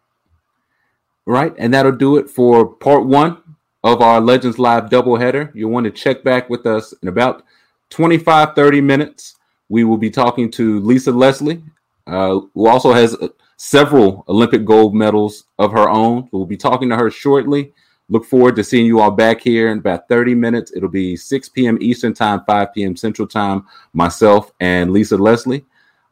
Right, 1.24 1.54
and 1.58 1.72
that'll 1.72 1.92
do 1.92 2.16
it 2.16 2.28
for 2.28 2.66
part 2.66 3.06
one 3.06 3.40
of 3.84 4.02
our 4.02 4.20
Legends 4.20 4.58
Live 4.58 4.90
doubleheader. 4.90 5.54
You'll 5.54 5.70
want 5.70 5.84
to 5.84 5.92
check 5.92 6.24
back 6.24 6.50
with 6.50 6.66
us 6.66 6.92
in 7.02 7.08
about 7.08 7.44
25, 7.90 8.54
30 8.54 8.80
minutes. 8.80 9.36
We 9.68 9.84
will 9.84 9.98
be 9.98 10.10
talking 10.10 10.50
to 10.52 10.80
Lisa 10.80 11.12
Leslie, 11.12 11.62
uh, 12.08 12.40
who 12.54 12.66
also 12.66 12.92
has 12.92 13.14
uh, 13.14 13.28
several 13.62 14.24
Olympic 14.26 14.64
gold 14.64 14.94
medals 14.94 15.44
of 15.58 15.70
her 15.70 15.90
own. 15.90 16.26
We'll 16.32 16.46
be 16.46 16.56
talking 16.56 16.88
to 16.88 16.96
her 16.96 17.10
shortly. 17.10 17.74
Look 18.08 18.24
forward 18.24 18.56
to 18.56 18.64
seeing 18.64 18.86
you 18.86 19.00
all 19.00 19.10
back 19.10 19.42
here 19.42 19.70
in 19.70 19.80
about 19.80 20.08
30 20.08 20.34
minutes. 20.34 20.72
It'll 20.74 20.88
be 20.88 21.14
6 21.14 21.50
p.m. 21.50 21.76
Eastern 21.78 22.14
Time, 22.14 22.42
5 22.46 22.72
p.m. 22.72 22.96
Central 22.96 23.28
Time. 23.28 23.66
Myself 23.92 24.50
and 24.60 24.94
Lisa 24.94 25.18
Leslie. 25.18 25.66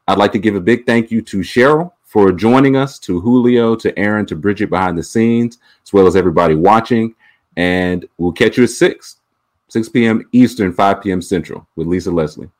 I'd 0.06 0.18
like 0.18 0.30
to 0.32 0.38
give 0.38 0.56
a 0.56 0.61
big 0.61 0.84
thank 0.84 1.11
you 1.11 1.22
to 1.22 1.38
Sheryl 1.38 1.90
for 2.02 2.32
joining 2.32 2.76
us, 2.76 2.98
to 3.00 3.18
Julio, 3.18 3.74
to 3.76 3.98
Aaron, 3.98 4.26
to 4.26 4.37
Bridget 4.37 4.68
behind 4.68 4.98
the 4.98 5.02
scenes, 5.02 5.56
as 5.82 5.90
well 5.90 6.06
as 6.06 6.16
everybody 6.16 6.54
watching. 6.54 7.14
And 7.56 8.06
we'll 8.18 8.32
catch 8.32 8.58
you 8.58 8.64
at 8.64 8.70
6, 8.70 9.16
6 9.68 9.88
p.m. 9.88 10.28
Eastern, 10.32 10.74
5 10.74 11.00
p.m. 11.00 11.22
Central 11.22 11.66
with 11.76 11.87
Lisa 11.87 12.11
Leslie. 12.11 12.50